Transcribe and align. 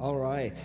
All 0.00 0.14
right. 0.14 0.64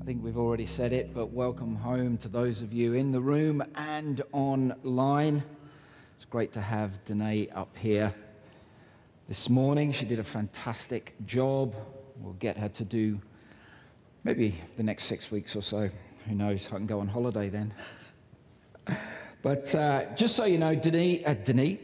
I 0.00 0.04
think 0.04 0.24
we've 0.24 0.36
already 0.36 0.66
said 0.66 0.92
it, 0.92 1.14
but 1.14 1.26
welcome 1.26 1.76
home 1.76 2.16
to 2.18 2.28
those 2.28 2.60
of 2.60 2.72
you 2.72 2.94
in 2.94 3.12
the 3.12 3.20
room 3.20 3.62
and 3.76 4.20
online. 4.32 5.44
It's 6.16 6.24
great 6.24 6.52
to 6.54 6.60
have 6.60 7.04
Danae 7.04 7.48
up 7.50 7.76
here 7.76 8.12
this 9.28 9.48
morning. 9.48 9.92
She 9.92 10.06
did 10.06 10.18
a 10.18 10.24
fantastic 10.24 11.14
job. 11.24 11.76
We'll 12.16 12.32
get 12.32 12.56
her 12.56 12.68
to 12.70 12.84
do 12.84 13.20
maybe 14.24 14.56
the 14.76 14.82
next 14.82 15.04
six 15.04 15.30
weeks 15.30 15.54
or 15.54 15.62
so. 15.62 15.88
Who 16.26 16.34
knows? 16.34 16.66
I 16.66 16.78
can 16.78 16.86
go 16.86 16.98
on 16.98 17.06
holiday 17.06 17.48
then. 17.48 17.72
But 19.42 19.74
uh, 19.74 20.04
just 20.16 20.36
so 20.36 20.44
you 20.44 20.58
know, 20.58 20.74
Denis, 20.74 21.22
uh, 21.24 21.32
Denis, 21.32 21.78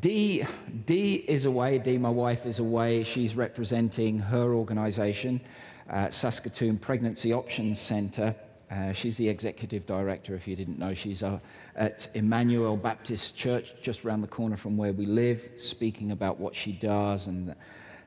Dee, 0.00 0.44
Dee 0.84 1.14
is 1.14 1.44
away. 1.44 1.78
Dee, 1.78 1.96
my 1.96 2.10
wife, 2.10 2.44
is 2.44 2.58
away. 2.58 3.04
She's 3.04 3.36
representing 3.36 4.18
her 4.18 4.52
organization, 4.52 5.40
uh, 5.88 6.10
Saskatoon 6.10 6.78
Pregnancy 6.78 7.32
Options 7.32 7.80
Center. 7.80 8.34
Uh, 8.68 8.92
she's 8.92 9.16
the 9.16 9.28
executive 9.28 9.86
director, 9.86 10.34
if 10.34 10.48
you 10.48 10.56
didn't 10.56 10.80
know. 10.80 10.92
She's 10.92 11.22
uh, 11.22 11.38
at 11.76 12.08
Emmanuel 12.14 12.76
Baptist 12.76 13.36
Church, 13.36 13.74
just 13.80 14.04
around 14.04 14.22
the 14.22 14.26
corner 14.26 14.56
from 14.56 14.76
where 14.76 14.92
we 14.92 15.06
live, 15.06 15.48
speaking 15.56 16.10
about 16.10 16.40
what 16.40 16.52
she 16.52 16.72
does 16.72 17.28
and 17.28 17.54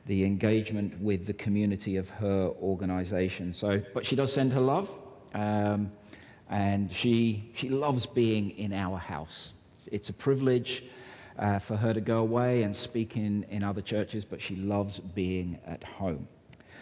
the 0.05 0.25
engagement 0.25 0.99
with 0.99 1.25
the 1.25 1.33
community 1.33 1.95
of 1.95 2.09
her 2.09 2.51
organization. 2.61 3.53
So, 3.53 3.81
but 3.93 4.05
she 4.05 4.17
does 4.17 4.33
send 4.33 4.51
her 4.51 4.59
love. 4.59 4.93
Um, 5.33 5.93
and 6.49 6.91
she, 6.91 7.51
she 7.53 7.69
loves 7.69 8.05
being 8.05 8.49
in 8.57 8.73
our 8.73 8.97
house. 8.97 9.53
It's 9.85 10.09
a 10.09 10.13
privilege 10.13 10.83
uh, 11.39 11.57
for 11.57 11.77
her 11.77 11.93
to 11.93 12.01
go 12.01 12.19
away 12.19 12.63
and 12.63 12.75
speak 12.75 13.15
in, 13.15 13.43
in 13.49 13.63
other 13.63 13.81
churches, 13.81 14.25
but 14.25 14.41
she 14.41 14.55
loves 14.57 14.99
being 14.99 15.57
at 15.65 15.83
home. 15.83 16.27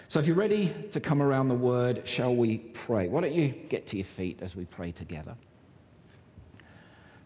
So, 0.10 0.20
if 0.20 0.26
you're 0.26 0.36
ready 0.36 0.74
to 0.92 1.00
come 1.00 1.22
around 1.22 1.50
the 1.50 1.56
word, 1.56 2.08
shall 2.08 2.36
we 2.36 2.58
pray? 2.58 3.08
Why 3.08 3.22
don't 3.22 3.34
you 3.34 3.50
get 3.70 3.88
to 3.88 3.98
your 3.98 4.06
feet 4.06 4.40
as 4.42 4.56
we 4.56 4.66
pray 4.66 4.92
together? 4.92 5.36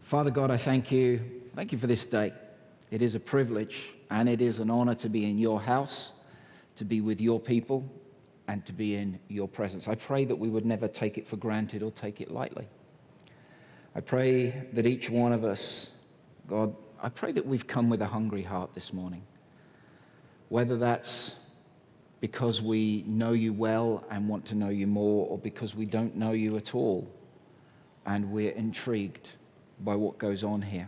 Father 0.02 0.32
God, 0.32 0.52
I 0.52 0.58
thank 0.58 0.92
you. 0.92 1.22
Thank 1.56 1.72
you 1.72 1.78
for 1.78 1.88
this 1.88 2.04
day. 2.04 2.34
It 2.90 3.02
is 3.02 3.16
a 3.16 3.20
privilege 3.20 3.92
and 4.10 4.28
it 4.28 4.42
is 4.42 4.60
an 4.60 4.70
honor 4.70 4.96
to 4.96 5.10
be 5.10 5.30
in 5.30 5.38
your 5.38 5.62
house, 5.62 6.12
to 6.76 6.84
be 6.84 7.00
with 7.00 7.22
your 7.22 7.40
people, 7.40 7.90
and 8.48 8.66
to 8.66 8.74
be 8.74 8.96
in 8.96 9.20
your 9.30 9.48
presence. 9.48 9.88
I 9.88 9.96
pray 9.96 10.26
that 10.26 10.36
we 10.36 10.50
would 10.50 10.66
never 10.66 10.88
take 10.88 11.18
it 11.18 11.26
for 11.26 11.38
granted 11.38 11.84
or 11.84 11.92
take 11.92 12.20
it 12.20 12.32
lightly. 12.32 12.68
I 13.96 14.02
pray 14.02 14.68
that 14.74 14.86
each 14.86 15.10
one 15.10 15.32
of 15.32 15.46
us, 15.46 15.92
God, 16.48 16.76
I 17.02 17.10
pray 17.10 17.32
that 17.32 17.46
we've 17.46 17.66
come 17.66 17.90
with 17.90 18.02
a 18.02 18.08
hungry 18.08 18.44
heart 18.44 18.74
this 18.74 18.94
morning. 18.94 19.24
Whether 20.50 20.78
that's 20.78 21.36
because 22.20 22.62
we 22.62 23.04
know 23.08 23.32
you 23.32 23.52
well 23.52 24.06
and 24.12 24.30
want 24.30 24.46
to 24.46 24.56
know 24.56 24.70
you 24.70 24.86
more, 24.86 25.28
or 25.28 25.40
because 25.40 25.76
we 25.76 25.86
don't 25.86 26.16
know 26.16 26.32
you 26.32 26.56
at 26.56 26.76
all 26.76 27.12
and 28.06 28.32
we're 28.32 28.52
intrigued 28.52 29.30
by 29.80 29.96
what 29.96 30.20
goes 30.20 30.44
on 30.44 30.62
here. 30.62 30.88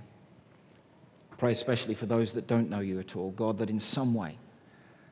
I 1.31 1.35
pray 1.35 1.51
especially 1.51 1.95
for 1.95 2.05
those 2.05 2.33
that 2.33 2.45
don't 2.45 2.69
know 2.69 2.79
you 2.79 2.99
at 2.99 3.15
all, 3.15 3.31
God, 3.31 3.57
that 3.57 3.69
in 3.69 3.79
some 3.79 4.13
way 4.13 4.37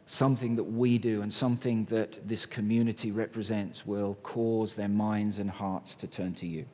something 0.06 0.56
that 0.58 0.64
we 0.64 0.98
do 0.98 1.22
and 1.22 1.34
something 1.34 1.86
that 1.86 2.28
this 2.28 2.46
community 2.46 3.12
represents 3.12 3.86
will 3.86 4.16
cause 4.24 4.74
their 4.74 4.90
minds 4.90 5.38
and 5.38 5.50
hearts 5.50 5.96
to 5.96 6.06
turn 6.08 6.34
to 6.36 6.46
you. 6.46 6.66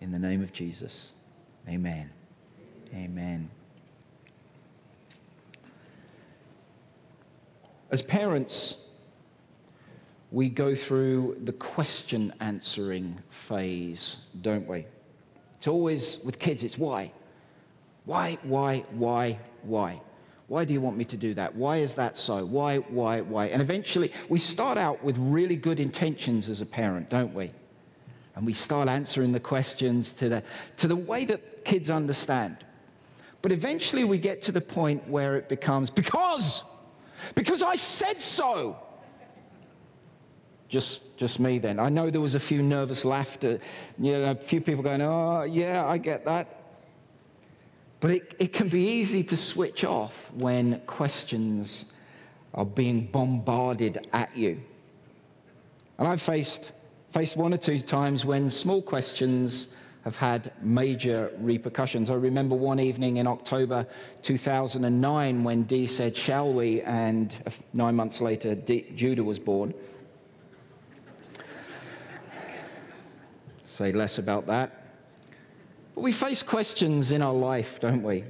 In 0.00 0.12
the 0.12 0.18
name 0.18 0.42
of 0.42 0.52
Jesus, 0.52 1.12
amen. 1.68 2.10
Amen. 2.94 3.50
As 7.90 8.02
parents, 8.02 8.76
we 10.32 10.48
go 10.48 10.74
through 10.74 11.38
the 11.44 11.52
question 11.52 12.32
answering 12.40 13.18
phase, 13.28 14.26
don't 14.40 14.66
we? 14.66 14.86
It's 15.58 15.68
always 15.68 16.18
with 16.24 16.38
kids, 16.38 16.64
it's 16.64 16.76
why. 16.76 17.12
Why, 18.04 18.38
why, 18.42 18.84
why, 18.90 19.38
why? 19.62 20.00
Why 20.48 20.64
do 20.64 20.72
you 20.72 20.80
want 20.80 20.96
me 20.96 21.04
to 21.06 21.16
do 21.16 21.34
that? 21.34 21.54
Why 21.54 21.78
is 21.78 21.94
that 21.94 22.16
so? 22.18 22.44
Why, 22.44 22.78
why, 22.78 23.20
why? 23.20 23.46
And 23.46 23.60
eventually, 23.62 24.12
we 24.28 24.38
start 24.38 24.78
out 24.78 25.02
with 25.02 25.16
really 25.18 25.56
good 25.56 25.80
intentions 25.80 26.48
as 26.48 26.60
a 26.60 26.66
parent, 26.66 27.08
don't 27.08 27.34
we? 27.34 27.50
And 28.36 28.44
we 28.44 28.52
start 28.52 28.88
answering 28.88 29.32
the 29.32 29.40
questions 29.40 30.12
to 30.12 30.28
the, 30.28 30.42
to 30.76 30.86
the 30.86 30.96
way 30.96 31.24
that 31.24 31.64
kids 31.64 31.88
understand. 31.88 32.65
But 33.46 33.52
eventually, 33.52 34.02
we 34.02 34.18
get 34.18 34.42
to 34.42 34.50
the 34.50 34.60
point 34.60 35.06
where 35.08 35.36
it 35.36 35.48
becomes, 35.48 35.88
because, 35.88 36.64
because 37.36 37.62
I 37.62 37.76
said 37.76 38.20
so. 38.20 38.76
Just, 40.66 41.16
just 41.16 41.38
me 41.38 41.60
then. 41.60 41.78
I 41.78 41.88
know 41.88 42.10
there 42.10 42.20
was 42.20 42.34
a 42.34 42.40
few 42.40 42.60
nervous 42.60 43.04
laughter, 43.04 43.60
you 44.00 44.10
know, 44.10 44.32
a 44.32 44.34
few 44.34 44.60
people 44.60 44.82
going, 44.82 45.00
oh, 45.00 45.44
yeah, 45.44 45.86
I 45.86 45.96
get 45.96 46.24
that. 46.24 46.60
But 48.00 48.10
it, 48.10 48.34
it 48.40 48.52
can 48.52 48.68
be 48.68 48.80
easy 48.80 49.22
to 49.22 49.36
switch 49.36 49.84
off 49.84 50.28
when 50.34 50.80
questions 50.80 51.84
are 52.52 52.66
being 52.66 53.06
bombarded 53.06 54.08
at 54.12 54.36
you. 54.36 54.60
And 55.98 56.08
I've 56.08 56.20
faced, 56.20 56.72
faced 57.12 57.36
one 57.36 57.54
or 57.54 57.58
two 57.58 57.80
times 57.80 58.24
when 58.24 58.50
small 58.50 58.82
questions 58.82 59.76
have 60.06 60.16
had 60.16 60.52
major 60.62 61.32
repercussions. 61.40 62.10
I 62.10 62.14
remember 62.14 62.54
one 62.54 62.78
evening 62.78 63.16
in 63.16 63.26
October 63.26 63.88
2009 64.22 65.42
when 65.42 65.64
Dee 65.64 65.88
said, 65.88 66.16
Shall 66.16 66.52
we? 66.52 66.80
And 66.82 67.34
nine 67.72 67.96
months 67.96 68.20
later, 68.20 68.54
Judah 68.54 69.24
was 69.24 69.40
born. 69.40 69.74
Say 73.66 73.90
less 73.90 74.18
about 74.18 74.46
that. 74.46 74.92
But 75.96 76.02
we 76.02 76.12
face 76.12 76.40
questions 76.40 77.10
in 77.10 77.20
our 77.20 77.34
life, 77.34 77.80
don't 77.80 78.04
we? 78.04 78.22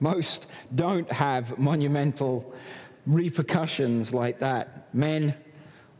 Most 0.00 0.46
don't 0.74 1.10
have 1.12 1.56
monumental 1.56 2.52
repercussions 3.06 4.12
like 4.12 4.40
that. 4.40 4.92
Men, 4.92 5.36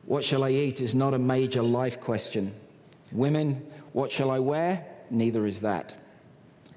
what 0.05 0.25
shall 0.25 0.43
I 0.43 0.51
eat 0.51 0.81
is 0.81 0.97
not 0.97 1.15
a 1.15 1.19
major 1.19 1.63
life 1.63 2.01
question. 2.01 2.53
Women, 3.13 3.65
what 3.93 4.11
shall 4.11 4.29
I 4.29 4.41
wear? 4.41 4.89
Neither 5.13 5.47
is 5.47 5.61
that. 5.61 5.95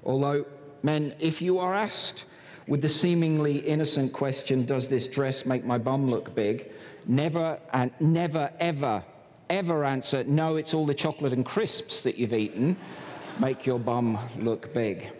Although, 0.04 0.44
men, 0.82 1.14
if 1.18 1.40
you 1.40 1.58
are 1.58 1.74
asked 1.74 2.26
with 2.68 2.82
the 2.82 2.88
seemingly 2.88 3.58
innocent 3.58 4.12
question, 4.12 4.66
Does 4.66 4.88
this 4.88 5.08
dress 5.08 5.46
make 5.46 5.64
my 5.64 5.78
bum 5.78 6.10
look 6.10 6.34
big? 6.34 6.70
Never 7.06 7.58
and 7.72 7.90
never, 7.98 8.52
ever, 8.60 9.02
ever 9.48 9.84
answer, 9.84 10.22
No, 10.24 10.56
it's 10.56 10.74
all 10.74 10.84
the 10.84 10.94
chocolate 10.94 11.32
and 11.32 11.44
crisps 11.44 12.02
that 12.02 12.18
you've 12.18 12.34
eaten 12.34 12.76
make 13.38 13.66
your 13.66 13.78
bum 13.78 14.18
look 14.38 14.72
big. 14.72 15.10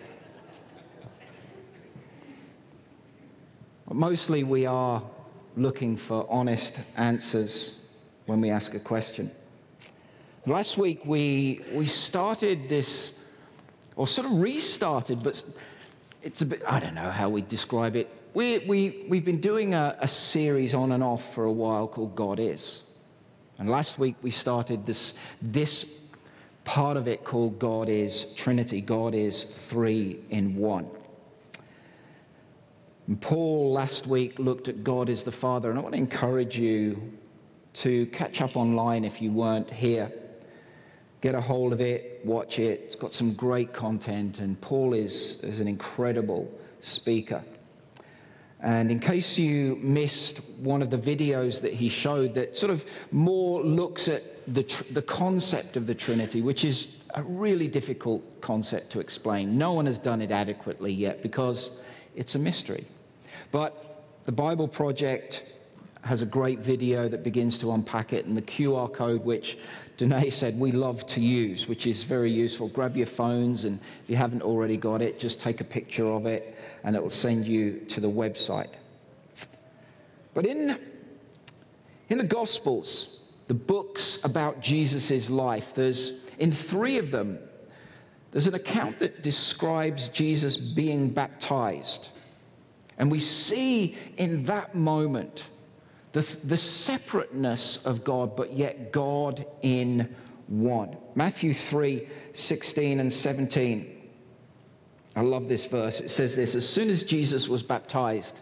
Mostly 3.91 4.43
we 4.43 4.67
are 4.67 5.03
looking 5.57 5.97
for 5.97 6.27
honest 6.29 6.81
answers 6.97 7.81
when 8.27 8.41
we 8.41 8.51
ask 8.51 8.75
a 8.75 8.81
question. 8.81 9.31
Last 10.49 10.79
week 10.79 11.05
we, 11.05 11.61
we 11.73 11.87
started 11.87 12.69
this, 12.69 13.19
or 13.97 14.07
sort 14.07 14.29
of 14.29 14.39
restarted, 14.39 15.25
but 15.25 15.43
it's 16.23 16.41
a 16.41 16.47
bit, 16.47 16.63
I 16.65 16.79
don't 16.79 16.95
know 16.95 17.11
how 17.11 17.29
we 17.29 17.43
describe 17.43 17.97
it. 17.97 18.09
We, 18.33 18.59
we, 18.59 19.07
we've 19.09 19.25
been 19.25 19.41
doing 19.41 19.75
a, 19.75 19.97
a 19.99 20.07
series 20.07 20.73
on 20.73 20.93
and 20.93 21.03
off 21.03 21.35
for 21.35 21.47
a 21.47 21.53
while 21.53 21.89
called 21.89 22.15
God 22.15 22.39
Is. 22.39 22.83
And 23.59 23.69
last 23.69 23.99
week 23.99 24.15
we 24.23 24.31
started 24.31 24.87
this, 24.87 25.15
this 25.43 25.95
part 26.63 26.97
of 26.97 27.09
it 27.09 27.25
called 27.25 27.59
God 27.59 27.89
is 27.89 28.33
Trinity. 28.35 28.81
God 28.81 29.17
is 29.17 29.43
three 29.43 30.21
in 30.31 30.55
one. 30.55 30.87
And 33.09 33.21
Paul 33.21 33.73
last 33.73 34.07
week 34.07 34.39
looked 34.39 34.69
at 34.69 34.85
God 34.85 35.09
as 35.09 35.25
the 35.25 35.33
Father, 35.33 35.71
and 35.71 35.79
I 35.79 35.83
want 35.83 35.95
to 35.95 35.99
encourage 36.01 36.57
you 36.57 37.15
to 37.75 38.07
catch 38.07 38.41
up 38.41 38.57
online 38.57 39.05
if 39.05 39.21
you 39.21 39.33
weren't 39.33 39.73
here. 39.73 40.13
Get 41.21 41.35
a 41.35 41.41
hold 41.41 41.73
of 41.73 41.81
it, 41.81 42.21
watch 42.25 42.59
it. 42.59 42.81
It's 42.85 42.97
got 42.97 43.15
some 43.15 43.33
great 43.35 43.73
content, 43.73 44.39
and 44.39 44.61
Paul 44.61 44.93
is, 44.93 45.41
is 45.43 45.61
an 45.61 45.69
incredible 45.69 46.53
speaker. 46.81 47.43
And 48.61 48.91
in 48.91 49.01
case 49.01 49.39
you 49.39 49.77
missed 49.77 50.39
one 50.59 50.83
of 50.83 50.91
the 50.91 50.99
videos 50.99 51.61
that 51.61 51.73
he 51.73 51.89
showed 51.89 52.35
that 52.35 52.57
sort 52.57 52.71
of 52.71 52.85
more 53.13 53.63
looks 53.63 54.09
at 54.09 54.23
the, 54.53 54.63
tr- 54.63 54.85
the 54.93 55.03
concept 55.03 55.77
of 55.77 55.87
the 55.87 55.95
Trinity, 55.95 56.43
which 56.43 56.65
is 56.65 56.97
a 57.15 57.23
really 57.23 57.69
difficult 57.69 58.23
concept 58.41 58.91
to 58.91 59.01
explain. 59.01 59.59
No 59.59 59.73
one 59.73 59.87
has 59.87 59.99
done 59.99 60.23
it 60.23 60.31
adequately 60.31 60.93
yet 60.93 61.23
because 61.23 61.81
it's 62.15 62.35
a 62.35 62.39
mystery. 62.39 62.87
But 63.53 64.05
the 64.25 64.33
Bible 64.33 64.69
Project 64.69 65.43
has 66.03 66.23
a 66.23 66.27
great 66.27 66.61
video 66.61 67.09
that 67.09 67.25
begins 67.25 67.59
to 67.59 67.73
unpack 67.73 68.13
it, 68.13 68.27
and 68.27 68.37
the 68.37 68.43
QR 68.43 68.93
code, 68.93 69.25
which 69.25 69.59
Danae 69.97 70.31
said 70.31 70.59
we 70.59 70.73
love 70.73 71.07
to 71.07 71.21
use, 71.21 71.67
which 71.67 71.87
is 71.87 72.05
very 72.05 72.31
useful. 72.31 72.69
Grab 72.69 72.97
your 72.97 73.07
phones, 73.07 73.65
and 73.65 73.81
if 74.03 74.11
you 74.11 74.17
haven't 74.17 74.43
already 74.43 74.77
got 74.77 75.01
it, 75.01 75.19
just 75.19 75.41
take 75.41 75.61
a 75.61 75.65
picture 75.65 76.07
of 76.07 76.27
it, 76.27 76.57
and 76.85 76.95
it 76.95 77.03
will 77.03 77.11
send 77.11 77.47
you 77.47 77.81
to 77.89 78.01
the 78.01 78.11
website. 78.11 78.75
But 80.35 80.45
in 80.47 80.79
In 82.09 82.19
the 82.19 82.25
Gospels, 82.25 83.19
the 83.47 83.55
books 83.55 84.25
about 84.25 84.61
Jesus' 84.61 85.29
life, 85.31 85.75
there's 85.75 86.25
in 86.39 86.53
three 86.53 86.99
of 86.99 87.11
them, 87.11 87.39
there's 88.31 88.47
an 88.47 88.55
account 88.55 88.99
that 88.99 89.23
describes 89.23 90.09
Jesus 90.11 90.57
being 90.57 91.09
baptized. 91.09 92.09
And 92.99 93.11
we 93.11 93.19
see 93.19 93.97
in 94.17 94.45
that 94.45 94.75
moment 94.75 95.45
the, 96.17 96.37
the 96.45 96.57
separateness 96.57 97.85
of 97.85 98.03
God, 98.03 98.37
but 98.37 98.55
yet 98.55 98.91
God 98.91 99.45
in 99.61 100.17
one. 100.47 100.97
Matthew 101.15 101.53
3 101.53 102.09
16 102.33 103.01
and 103.01 103.13
17. 103.13 104.09
I 105.15 105.21
love 105.21 105.47
this 105.47 105.67
verse. 105.67 106.01
It 106.01 106.09
says 106.09 106.35
this 106.35 106.55
As 106.55 106.67
soon 106.67 106.89
as 106.89 107.03
Jesus 107.03 107.49
was 107.49 107.63
baptized, 107.63 108.41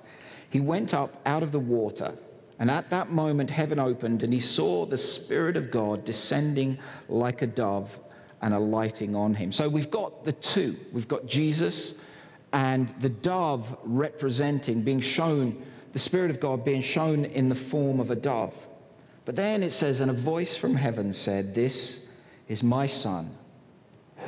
he 0.50 0.60
went 0.60 0.94
up 0.94 1.20
out 1.26 1.42
of 1.42 1.50
the 1.50 1.58
water. 1.58 2.14
And 2.60 2.70
at 2.70 2.90
that 2.90 3.10
moment, 3.10 3.50
heaven 3.50 3.80
opened, 3.80 4.22
and 4.22 4.32
he 4.32 4.38
saw 4.38 4.86
the 4.86 4.96
Spirit 4.96 5.56
of 5.56 5.72
God 5.72 6.04
descending 6.04 6.78
like 7.08 7.42
a 7.42 7.48
dove 7.48 7.98
and 8.40 8.54
alighting 8.54 9.16
on 9.16 9.34
him. 9.34 9.50
So 9.50 9.68
we've 9.68 9.90
got 9.90 10.24
the 10.24 10.32
two. 10.32 10.76
We've 10.92 11.08
got 11.08 11.26
Jesus 11.26 11.94
and 12.52 12.94
the 13.00 13.08
dove 13.08 13.76
representing, 13.82 14.82
being 14.82 15.00
shown, 15.00 15.60
the 15.94 16.00
Spirit 16.00 16.28
of 16.28 16.40
God 16.40 16.64
being 16.64 16.82
shown 16.82 17.24
in 17.24 17.48
the 17.48 17.54
form 17.54 18.00
of 18.00 18.10
a 18.10 18.16
dove. 18.16 18.52
But 19.24 19.36
then 19.36 19.62
it 19.62 19.70
says, 19.70 20.00
and 20.00 20.10
a 20.10 20.14
voice 20.14 20.56
from 20.56 20.74
heaven 20.74 21.12
said, 21.14 21.54
This 21.54 22.04
is 22.48 22.64
my 22.64 22.86
Son, 22.86 23.38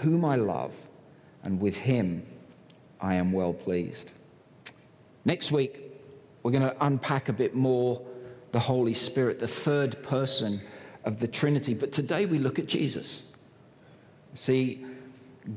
whom 0.00 0.24
I 0.24 0.36
love, 0.36 0.72
and 1.42 1.60
with 1.60 1.76
him 1.76 2.24
I 3.00 3.16
am 3.16 3.32
well 3.32 3.52
pleased. 3.52 4.12
Next 5.24 5.50
week, 5.50 5.80
we're 6.44 6.52
going 6.52 6.62
to 6.62 6.76
unpack 6.86 7.28
a 7.28 7.32
bit 7.32 7.56
more 7.56 8.00
the 8.52 8.60
Holy 8.60 8.94
Spirit, 8.94 9.40
the 9.40 9.48
third 9.48 10.00
person 10.04 10.60
of 11.04 11.18
the 11.18 11.26
Trinity. 11.26 11.74
But 11.74 11.90
today 11.90 12.26
we 12.26 12.38
look 12.38 12.60
at 12.60 12.66
Jesus. 12.66 13.32
See, 14.34 14.86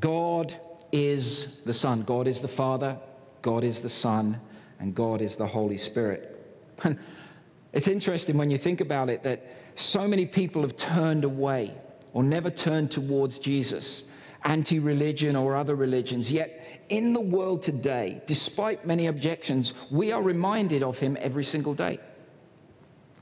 God 0.00 0.58
is 0.90 1.62
the 1.64 1.72
Son, 1.72 2.02
God 2.02 2.26
is 2.26 2.40
the 2.40 2.48
Father, 2.48 2.98
God 3.42 3.62
is 3.62 3.80
the 3.80 3.88
Son, 3.88 4.40
and 4.80 4.94
God 4.94 5.20
is 5.20 5.36
the 5.36 5.46
Holy 5.46 5.76
Spirit. 5.76 6.36
And 6.82 6.98
it's 7.72 7.86
interesting 7.86 8.36
when 8.36 8.50
you 8.50 8.58
think 8.58 8.80
about 8.80 9.10
it 9.10 9.22
that 9.22 9.46
so 9.74 10.08
many 10.08 10.26
people 10.26 10.62
have 10.62 10.76
turned 10.76 11.24
away 11.24 11.74
or 12.12 12.24
never 12.24 12.50
turned 12.50 12.90
towards 12.90 13.38
Jesus, 13.38 14.04
anti 14.42 14.78
religion 14.78 15.36
or 15.36 15.54
other 15.54 15.76
religions. 15.76 16.32
Yet 16.32 16.84
in 16.88 17.12
the 17.12 17.20
world 17.20 17.62
today, 17.62 18.20
despite 18.26 18.86
many 18.86 19.06
objections, 19.06 19.74
we 19.90 20.10
are 20.10 20.22
reminded 20.22 20.82
of 20.82 20.98
him 20.98 21.16
every 21.20 21.44
single 21.44 21.74
day. 21.74 22.00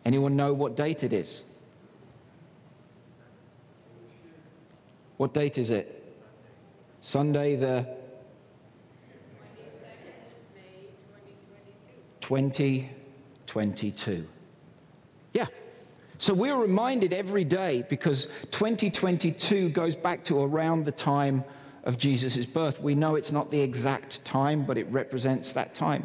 Anyone 0.04 0.36
know 0.36 0.54
what 0.54 0.76
date 0.76 1.02
it 1.02 1.12
is? 1.12 1.42
What 5.18 5.34
date 5.34 5.58
is 5.58 5.70
it? 5.70 5.94
Sunday 7.00 7.56
the 7.56 7.97
2022. 12.28 14.28
Yeah. 15.32 15.46
So 16.18 16.34
we're 16.34 16.58
reminded 16.58 17.14
every 17.14 17.44
day 17.44 17.86
because 17.88 18.28
2022 18.50 19.70
goes 19.70 19.96
back 19.96 20.24
to 20.24 20.42
around 20.42 20.84
the 20.84 20.92
time 20.92 21.42
of 21.84 21.96
Jesus' 21.96 22.44
birth. 22.44 22.82
We 22.82 22.94
know 22.94 23.14
it's 23.14 23.32
not 23.32 23.50
the 23.50 23.58
exact 23.58 24.22
time, 24.26 24.66
but 24.66 24.76
it 24.76 24.86
represents 24.90 25.52
that 25.52 25.74
time. 25.74 26.04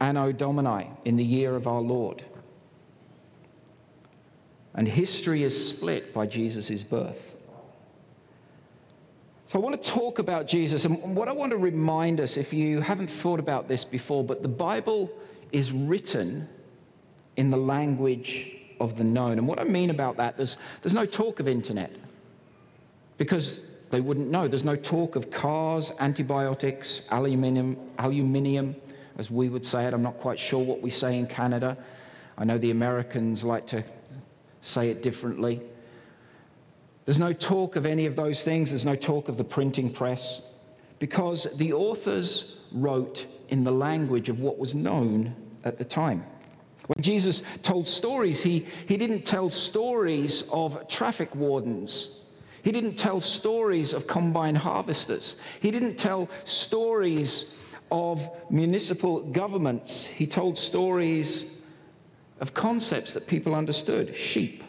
Anno 0.00 0.32
Domini, 0.32 0.88
in 1.04 1.18
the 1.18 1.24
year 1.24 1.54
of 1.54 1.66
our 1.66 1.82
Lord. 1.82 2.24
And 4.74 4.88
history 4.88 5.42
is 5.42 5.68
split 5.68 6.14
by 6.14 6.24
Jesus' 6.24 6.82
birth. 6.82 7.29
So 9.50 9.58
I 9.58 9.62
want 9.62 9.82
to 9.82 9.90
talk 9.90 10.20
about 10.20 10.46
Jesus. 10.46 10.84
And 10.84 11.16
what 11.16 11.26
I 11.26 11.32
want 11.32 11.50
to 11.50 11.56
remind 11.56 12.20
us, 12.20 12.36
if 12.36 12.52
you 12.52 12.80
haven't 12.80 13.10
thought 13.10 13.40
about 13.40 13.66
this 13.66 13.84
before, 13.84 14.22
but 14.22 14.42
the 14.42 14.48
Bible 14.48 15.10
is 15.50 15.72
written 15.72 16.48
in 17.36 17.50
the 17.50 17.56
language 17.56 18.52
of 18.78 18.96
the 18.96 19.02
known. 19.02 19.38
And 19.38 19.48
what 19.48 19.58
I 19.58 19.64
mean 19.64 19.90
about 19.90 20.18
that, 20.18 20.36
there's, 20.36 20.56
there's 20.82 20.94
no 20.94 21.04
talk 21.04 21.40
of 21.40 21.48
internet 21.48 21.90
because 23.18 23.66
they 23.90 24.00
wouldn't 24.00 24.30
know. 24.30 24.46
There's 24.46 24.62
no 24.62 24.76
talk 24.76 25.16
of 25.16 25.32
cars, 25.32 25.90
antibiotics, 25.98 27.02
aluminium, 27.10 27.76
aluminium, 27.98 28.76
as 29.18 29.32
we 29.32 29.48
would 29.48 29.66
say 29.66 29.84
it. 29.84 29.92
I'm 29.92 30.02
not 30.04 30.18
quite 30.18 30.38
sure 30.38 30.64
what 30.64 30.80
we 30.80 30.90
say 30.90 31.18
in 31.18 31.26
Canada. 31.26 31.76
I 32.38 32.44
know 32.44 32.56
the 32.56 32.70
Americans 32.70 33.42
like 33.42 33.66
to 33.66 33.82
say 34.60 34.90
it 34.90 35.02
differently. 35.02 35.60
There's 37.10 37.18
no 37.18 37.32
talk 37.32 37.74
of 37.74 37.86
any 37.86 38.06
of 38.06 38.14
those 38.14 38.44
things. 38.44 38.70
There's 38.70 38.86
no 38.86 38.94
talk 38.94 39.28
of 39.28 39.36
the 39.36 39.42
printing 39.42 39.90
press 39.90 40.42
because 41.00 41.42
the 41.56 41.72
authors 41.72 42.60
wrote 42.70 43.26
in 43.48 43.64
the 43.64 43.72
language 43.72 44.28
of 44.28 44.38
what 44.38 44.60
was 44.60 44.76
known 44.76 45.34
at 45.64 45.76
the 45.76 45.84
time. 45.84 46.24
When 46.86 47.02
Jesus 47.02 47.42
told 47.62 47.88
stories, 47.88 48.44
he, 48.44 48.64
he 48.86 48.96
didn't 48.96 49.22
tell 49.22 49.50
stories 49.50 50.44
of 50.52 50.86
traffic 50.86 51.34
wardens. 51.34 52.20
He 52.62 52.70
didn't 52.70 52.94
tell 52.94 53.20
stories 53.20 53.92
of 53.92 54.06
combine 54.06 54.54
harvesters. 54.54 55.34
He 55.60 55.72
didn't 55.72 55.96
tell 55.96 56.28
stories 56.44 57.58
of 57.90 58.30
municipal 58.50 59.24
governments. 59.32 60.06
He 60.06 60.28
told 60.28 60.56
stories 60.56 61.56
of 62.38 62.54
concepts 62.54 63.14
that 63.14 63.26
people 63.26 63.56
understood 63.56 64.14
sheep, 64.14 64.62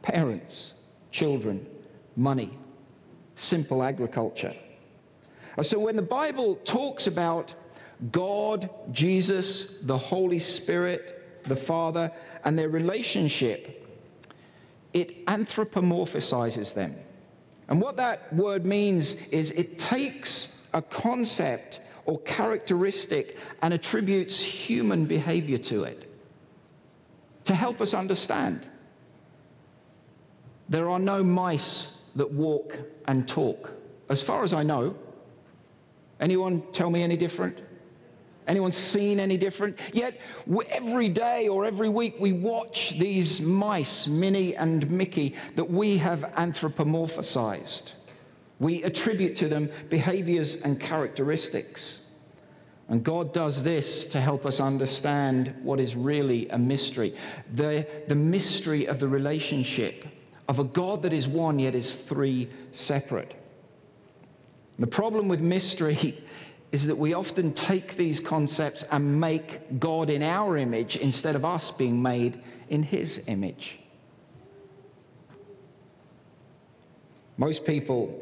parents, 0.00 0.72
children, 1.10 1.66
money, 2.16 2.56
simple 3.36 3.82
agriculture. 3.82 4.54
So 5.60 5.78
when 5.78 5.96
the 5.96 6.02
Bible 6.02 6.56
talks 6.64 7.06
about 7.06 7.54
God, 8.10 8.70
Jesus, 8.90 9.78
the 9.82 9.98
Holy 9.98 10.38
Spirit, 10.38 11.42
the 11.44 11.56
Father, 11.56 12.10
and 12.44 12.58
their 12.58 12.68
relationship, 12.68 13.86
it 14.92 15.24
anthropomorphizes 15.26 16.74
them. 16.74 16.96
And 17.68 17.80
what 17.80 17.96
that 17.96 18.32
word 18.34 18.64
means 18.66 19.14
is 19.30 19.50
it 19.52 19.78
takes 19.78 20.56
a 20.72 20.82
concept 20.82 21.80
or 22.04 22.18
characteristic 22.20 23.36
and 23.62 23.72
attributes 23.72 24.42
human 24.42 25.06
behavior 25.06 25.58
to 25.58 25.84
it 25.84 26.08
to 27.44 27.54
help 27.54 27.80
us 27.80 27.94
understand. 27.94 28.66
There 30.68 30.88
are 30.88 30.98
no 30.98 31.22
mice 31.22 31.91
that 32.16 32.30
walk 32.30 32.76
and 33.06 33.28
talk. 33.28 33.70
As 34.08 34.22
far 34.22 34.44
as 34.44 34.52
I 34.52 34.62
know, 34.62 34.96
anyone 36.20 36.62
tell 36.72 36.90
me 36.90 37.02
any 37.02 37.16
different? 37.16 37.58
Anyone 38.46 38.72
seen 38.72 39.20
any 39.20 39.36
different? 39.36 39.78
Yet 39.92 40.20
every 40.70 41.08
day 41.08 41.48
or 41.48 41.64
every 41.64 41.88
week 41.88 42.16
we 42.18 42.32
watch 42.32 42.98
these 42.98 43.40
mice, 43.40 44.08
Minnie 44.08 44.56
and 44.56 44.90
Mickey, 44.90 45.34
that 45.54 45.70
we 45.70 45.96
have 45.98 46.20
anthropomorphized. 46.36 47.92
We 48.58 48.82
attribute 48.82 49.36
to 49.36 49.48
them 49.48 49.70
behaviors 49.90 50.56
and 50.56 50.80
characteristics. 50.80 52.06
And 52.88 53.02
God 53.02 53.32
does 53.32 53.62
this 53.62 54.06
to 54.06 54.20
help 54.20 54.44
us 54.44 54.60
understand 54.60 55.54
what 55.62 55.80
is 55.80 55.96
really 55.96 56.48
a 56.48 56.58
mystery 56.58 57.16
the, 57.54 57.86
the 58.08 58.14
mystery 58.14 58.86
of 58.86 58.98
the 58.98 59.08
relationship 59.08 60.04
of 60.52 60.58
a 60.58 60.64
God 60.64 61.00
that 61.04 61.14
is 61.14 61.26
one 61.26 61.58
yet 61.58 61.74
is 61.74 61.94
three 61.94 62.46
separate. 62.72 63.34
The 64.78 64.86
problem 64.86 65.26
with 65.26 65.40
mystery 65.40 66.22
is 66.72 66.86
that 66.88 66.98
we 66.98 67.14
often 67.14 67.54
take 67.54 67.96
these 67.96 68.20
concepts 68.20 68.84
and 68.90 69.18
make 69.18 69.80
God 69.80 70.10
in 70.10 70.22
our 70.22 70.58
image 70.58 70.96
instead 70.96 71.36
of 71.36 71.46
us 71.46 71.70
being 71.70 72.02
made 72.02 72.38
in 72.68 72.82
his 72.82 73.24
image. 73.28 73.78
Most 77.38 77.64
people 77.64 78.14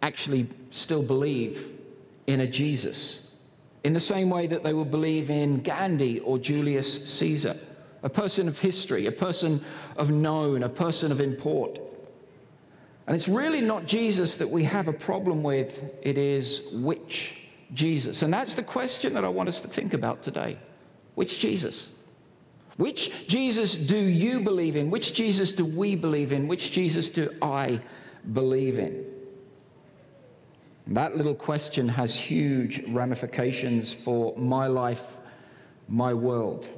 actually 0.00 0.48
still 0.70 1.02
believe 1.02 1.70
in 2.26 2.40
a 2.40 2.46
Jesus 2.46 3.30
in 3.84 3.92
the 3.92 4.00
same 4.00 4.30
way 4.30 4.46
that 4.46 4.62
they 4.62 4.72
will 4.72 4.86
believe 4.86 5.28
in 5.28 5.60
Gandhi 5.60 6.18
or 6.20 6.38
Julius 6.38 7.10
Caesar 7.18 7.56
a 8.04 8.08
person 8.08 8.46
of 8.46 8.60
history, 8.60 9.06
a 9.06 9.12
person 9.12 9.64
of 9.96 10.10
known, 10.10 10.62
a 10.62 10.68
person 10.68 11.10
of 11.10 11.20
import. 11.20 11.80
And 13.06 13.16
it's 13.16 13.28
really 13.28 13.62
not 13.62 13.86
Jesus 13.86 14.36
that 14.36 14.48
we 14.48 14.62
have 14.64 14.88
a 14.88 14.92
problem 14.92 15.42
with, 15.42 15.82
it 16.02 16.16
is 16.16 16.62
which 16.72 17.32
Jesus. 17.72 18.22
And 18.22 18.32
that's 18.32 18.54
the 18.54 18.62
question 18.62 19.14
that 19.14 19.24
I 19.24 19.28
want 19.28 19.48
us 19.48 19.60
to 19.60 19.68
think 19.68 19.94
about 19.94 20.22
today. 20.22 20.58
Which 21.14 21.38
Jesus? 21.38 21.90
Which 22.76 23.26
Jesus 23.26 23.74
do 23.74 23.98
you 23.98 24.40
believe 24.40 24.76
in? 24.76 24.90
Which 24.90 25.14
Jesus 25.14 25.52
do 25.52 25.64
we 25.64 25.96
believe 25.96 26.30
in? 26.30 26.46
Which 26.46 26.72
Jesus 26.72 27.08
do 27.08 27.34
I 27.40 27.80
believe 28.32 28.78
in? 28.78 29.04
That 30.88 31.16
little 31.16 31.34
question 31.34 31.88
has 31.88 32.14
huge 32.14 32.86
ramifications 32.88 33.94
for 33.94 34.36
my 34.36 34.66
life, 34.66 35.16
my 35.88 36.12
world. 36.12 36.68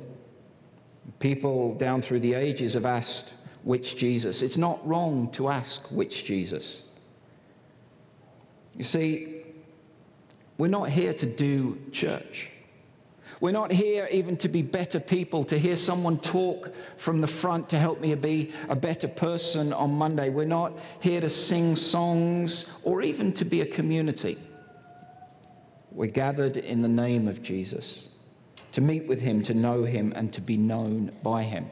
People 1.19 1.75
down 1.75 2.03
through 2.03 2.21
the 2.21 2.35
ages 2.35 2.75
have 2.75 2.85
asked, 2.85 3.35
which 3.63 3.97
Jesus? 3.97 4.43
It's 4.43 4.57
not 4.57 4.87
wrong 4.87 5.31
to 5.33 5.49
ask, 5.49 5.83
which 5.91 6.25
Jesus? 6.25 6.85
You 8.77 8.85
see, 8.85 9.43
we're 10.59 10.69
not 10.69 10.91
here 10.91 11.15
to 11.15 11.27
do 11.27 11.81
church. 11.91 12.51
We're 13.41 13.53
not 13.53 13.71
here 13.71 14.09
even 14.11 14.37
to 14.39 14.49
be 14.49 14.63
better 14.63 14.99
people, 14.99 15.45
to 15.45 15.59
hear 15.59 15.77
someone 15.77 16.19
talk 16.19 16.71
from 16.97 17.21
the 17.21 17.27
front 17.27 17.69
to 17.71 17.79
help 17.79 18.01
me 18.01 18.15
be 18.15 18.53
a 18.69 18.77
better 18.77 19.09
person 19.09 19.73
on 19.73 19.93
Monday. 19.93 20.31
We're 20.31 20.47
not 20.47 20.79
here 21.01 21.21
to 21.21 21.29
sing 21.29 21.77
songs 21.77 22.79
or 22.83 23.03
even 23.03 23.33
to 23.35 23.45
be 23.45 23.61
a 23.61 23.67
community. 23.67 24.39
We're 25.91 26.07
gathered 26.07 26.57
in 26.57 26.83
the 26.83 26.89
name 26.89 27.29
of 27.29 27.43
Jesus 27.43 28.09
to 28.77 28.83
meet 28.83 29.07
with 29.07 29.23
him, 29.23 29.43
to 29.43 29.55
know 29.55 29.85
him, 29.85 30.13
and 30.15 30.35
to 30.35 30.41
be 30.43 30.59
known 30.59 31.11
by 31.23 31.43
him. 31.43 31.67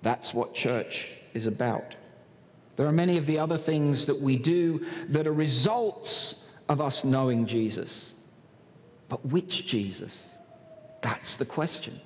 That's 0.00 0.32
what 0.32 0.54
church 0.54 1.06
is 1.34 1.46
about. 1.46 1.96
There 2.76 2.86
are 2.86 2.92
many 2.92 3.18
of 3.18 3.26
the 3.26 3.38
other 3.38 3.58
things 3.58 4.06
that 4.06 4.18
we 4.18 4.38
do 4.38 4.86
that 5.10 5.26
are 5.26 5.34
results 5.34 6.48
of 6.70 6.80
us 6.80 7.04
knowing 7.04 7.44
Jesus. 7.44 8.14
But 9.10 9.26
which 9.26 9.66
Jesus? 9.66 10.34
That's 11.02 11.36
the 11.36 11.44
question. 11.44 12.00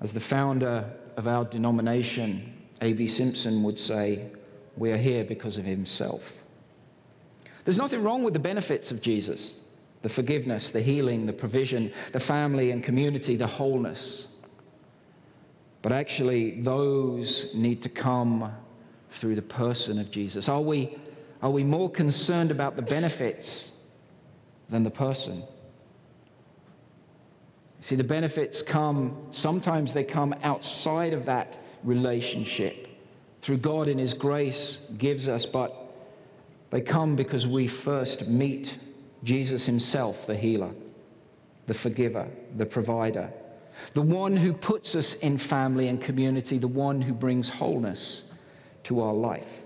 As 0.00 0.12
the 0.12 0.20
founder 0.20 0.88
of 1.16 1.26
our 1.26 1.44
denomination, 1.44 2.54
A.B. 2.82 3.08
Simpson, 3.08 3.64
would 3.64 3.80
say, 3.80 4.30
we 4.76 4.92
are 4.92 4.96
here 4.96 5.24
because 5.24 5.58
of 5.58 5.64
himself. 5.64 6.34
There's 7.64 7.78
nothing 7.78 8.04
wrong 8.04 8.22
with 8.22 8.34
the 8.34 8.38
benefits 8.38 8.92
of 8.92 9.02
Jesus 9.02 9.62
the 10.04 10.10
forgiveness, 10.10 10.70
the 10.70 10.82
healing, 10.82 11.24
the 11.24 11.32
provision, 11.32 11.90
the 12.12 12.20
family 12.20 12.72
and 12.72 12.84
community, 12.84 13.36
the 13.36 13.46
wholeness. 13.46 14.28
But 15.80 15.92
actually, 15.92 16.60
those 16.60 17.54
need 17.54 17.80
to 17.84 17.88
come 17.88 18.52
through 19.12 19.34
the 19.34 19.40
person 19.40 19.98
of 19.98 20.10
Jesus. 20.10 20.46
Are 20.46 20.60
we, 20.60 20.94
are 21.40 21.50
we 21.50 21.64
more 21.64 21.88
concerned 21.88 22.50
about 22.50 22.76
the 22.76 22.82
benefits 22.82 23.72
than 24.68 24.84
the 24.84 24.90
person? 24.90 25.42
See, 27.80 27.96
the 27.96 28.04
benefits 28.04 28.60
come, 28.60 29.28
sometimes 29.30 29.94
they 29.94 30.04
come 30.04 30.34
outside 30.42 31.14
of 31.14 31.24
that 31.24 31.56
relationship. 31.82 32.88
Through 33.40 33.58
God 33.58 33.88
in 33.88 33.96
His 33.96 34.12
grace 34.12 34.86
gives 34.98 35.28
us, 35.28 35.46
but 35.46 35.74
they 36.68 36.82
come 36.82 37.16
because 37.16 37.46
we 37.46 37.68
first 37.68 38.28
meet 38.28 38.76
Jesus 39.24 39.66
himself, 39.66 40.26
the 40.26 40.36
healer, 40.36 40.70
the 41.66 41.74
forgiver, 41.74 42.28
the 42.56 42.66
provider, 42.66 43.32
the 43.94 44.02
one 44.02 44.36
who 44.36 44.52
puts 44.52 44.94
us 44.94 45.14
in 45.14 45.38
family 45.38 45.88
and 45.88 46.00
community, 46.00 46.58
the 46.58 46.68
one 46.68 47.00
who 47.00 47.12
brings 47.12 47.48
wholeness 47.48 48.30
to 48.84 49.00
our 49.00 49.14
life. 49.14 49.62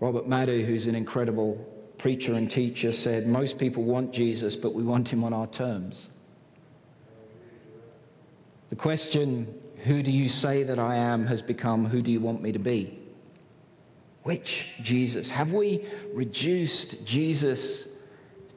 Robert 0.00 0.28
Madu, 0.28 0.64
who's 0.64 0.86
an 0.86 0.94
incredible 0.94 1.54
preacher 1.98 2.34
and 2.34 2.50
teacher, 2.50 2.92
said, 2.92 3.26
Most 3.26 3.58
people 3.58 3.84
want 3.84 4.12
Jesus, 4.12 4.54
but 4.54 4.74
we 4.74 4.82
want 4.82 5.08
him 5.08 5.24
on 5.24 5.32
our 5.32 5.46
terms. 5.46 6.10
The 8.70 8.76
question, 8.76 9.52
Who 9.84 10.02
do 10.02 10.10
you 10.10 10.28
say 10.28 10.62
that 10.64 10.78
I 10.78 10.96
am, 10.96 11.26
has 11.26 11.40
become, 11.40 11.86
Who 11.86 12.02
do 12.02 12.10
you 12.10 12.20
want 12.20 12.42
me 12.42 12.52
to 12.52 12.58
be? 12.58 13.03
Which 14.24 14.68
Jesus? 14.80 15.28
Have 15.28 15.52
we 15.52 15.84
reduced 16.14 17.04
Jesus 17.04 17.86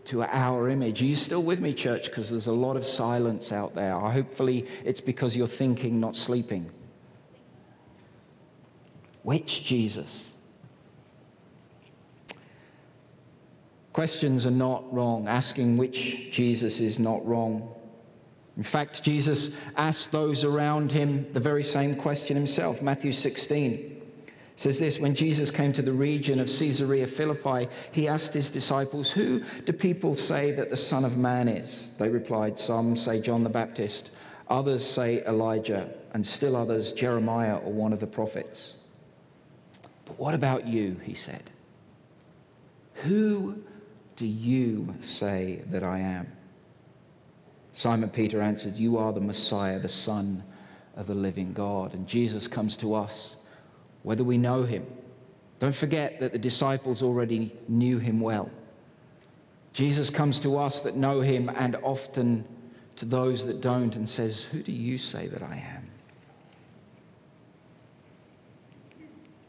to 0.06 0.24
our 0.24 0.70
image? 0.70 1.02
Are 1.02 1.06
you 1.06 1.18
still 1.18 1.44
with 1.44 1.60
me, 1.60 1.74
church? 1.74 2.06
Because 2.06 2.30
there's 2.30 2.48
a 2.48 2.54
lot 2.54 2.78
of 2.78 2.86
silence 2.86 3.52
out 3.52 3.76
there. 3.76 4.00
Hopefully, 4.00 4.66
it's 4.86 5.02
because 5.02 5.36
you're 5.36 5.46
thinking, 5.46 6.00
not 6.00 6.16
sleeping. 6.16 6.70
Which 9.24 9.66
Jesus? 9.66 10.32
Questions 13.92 14.46
are 14.46 14.52
not 14.52 14.92
wrong. 14.94 15.28
Asking 15.28 15.76
which 15.76 16.32
Jesus 16.32 16.80
is 16.80 16.98
not 16.98 17.26
wrong. 17.26 17.76
In 18.56 18.64
fact, 18.64 19.04
Jesus 19.04 19.58
asked 19.76 20.14
those 20.14 20.46
around 20.46 20.94
him 20.94 21.28
the 21.34 21.42
very 21.42 21.64
same 21.64 21.94
question 21.94 22.38
himself. 22.38 22.82
Matthew 22.82 23.12
16 23.12 23.97
says 24.58 24.80
this 24.80 25.00
when 25.00 25.14
Jesus 25.14 25.52
came 25.52 25.72
to 25.74 25.84
the 25.84 25.94
region 25.94 26.40
of 26.40 26.48
Caesarea 26.48 27.06
Philippi, 27.06 27.70
he 27.92 28.08
asked 28.08 28.34
his 28.34 28.50
disciples, 28.50 29.12
Who 29.12 29.44
do 29.66 29.72
people 29.72 30.16
say 30.16 30.52
that 30.52 30.72
the 30.72 30.76
Son 30.78 31.06
of 31.06 31.16
Man 31.16 31.48
is? 31.48 31.92
They 32.00 32.10
replied, 32.10 32.60
Some 32.60 32.98
say 32.98 33.22
John 33.22 33.44
the 33.44 33.50
Baptist, 33.50 34.10
others 34.50 34.84
say 34.84 35.24
Elijah, 35.26 35.92
and 36.14 36.26
still 36.26 36.56
others 36.56 36.92
Jeremiah 36.92 37.58
or 37.58 37.72
one 37.72 37.94
of 37.94 38.00
the 38.00 38.08
prophets. 38.08 38.78
But 40.06 40.18
what 40.18 40.34
about 40.34 40.68
you? 40.68 41.00
He 41.04 41.14
said. 41.14 41.52
Who 43.04 43.64
do 44.16 44.26
you 44.26 44.96
say 45.02 45.62
that 45.68 45.84
I 45.84 46.00
am? 46.00 46.32
Simon 47.74 48.10
Peter 48.10 48.42
answered, 48.42 48.76
You 48.76 48.98
are 48.98 49.14
the 49.14 49.22
Messiah, 49.22 49.78
the 49.78 49.88
Son 49.88 50.44
of 50.96 51.06
the 51.06 51.14
living 51.14 51.54
God. 51.54 51.94
And 51.94 52.08
Jesus 52.08 52.48
comes 52.48 52.76
to 52.78 52.96
us 52.96 53.36
whether 54.08 54.24
we 54.24 54.38
know 54.38 54.64
him. 54.64 54.88
Don't 55.60 55.76
forget 55.76 56.22
that 56.22 56.32
the 56.32 56.40
disciples 56.40 57.04
already 57.04 57.54
knew 57.68 57.98
him 57.98 58.22
well. 58.22 58.50
Jesus 59.74 60.10
comes 60.10 60.40
to 60.40 60.58
us 60.58 60.80
that 60.80 60.96
know 60.96 61.20
him 61.20 61.50
and 61.50 61.76
often 61.84 62.46
to 62.96 63.04
those 63.04 63.46
that 63.46 63.60
don't 63.60 63.98
and 63.98 64.08
says, 64.08 64.44
Who 64.44 64.64
do 64.64 64.72
you 64.72 64.98
say 64.98 65.28
that 65.28 65.44
I 65.44 65.58
am? 65.58 65.90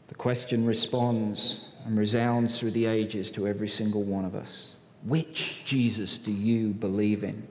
The 0.09 0.15
question 0.15 0.65
responds 0.65 1.71
and 1.85 1.97
resounds 1.97 2.59
through 2.59 2.71
the 2.71 2.85
ages 2.85 3.31
to 3.31 3.47
every 3.47 3.69
single 3.69 4.03
one 4.03 4.25
of 4.25 4.35
us. 4.35 4.75
Which 5.05 5.63
Jesus 5.63 6.17
do 6.17 6.33
you 6.33 6.73
believe 6.73 7.23
in? 7.23 7.47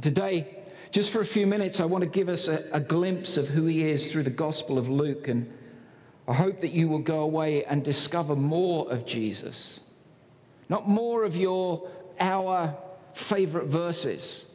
Today, 0.00 0.62
just 0.92 1.12
for 1.12 1.20
a 1.20 1.26
few 1.26 1.46
minutes, 1.46 1.78
I 1.78 1.84
want 1.84 2.04
to 2.04 2.08
give 2.08 2.30
us 2.30 2.48
a, 2.48 2.64
a 2.72 2.80
glimpse 2.80 3.36
of 3.36 3.48
who 3.48 3.66
he 3.66 3.82
is 3.82 4.10
through 4.10 4.22
the 4.22 4.30
Gospel 4.30 4.78
of 4.78 4.88
Luke 4.88 5.28
and 5.28 5.52
I 6.30 6.34
hope 6.34 6.60
that 6.60 6.70
you 6.70 6.86
will 6.86 7.00
go 7.00 7.22
away 7.22 7.64
and 7.64 7.82
discover 7.82 8.36
more 8.36 8.88
of 8.92 9.04
Jesus. 9.04 9.80
Not 10.68 10.88
more 10.88 11.24
of 11.24 11.36
your, 11.36 11.90
our 12.20 12.76
favorite 13.14 13.66
verses. 13.66 14.48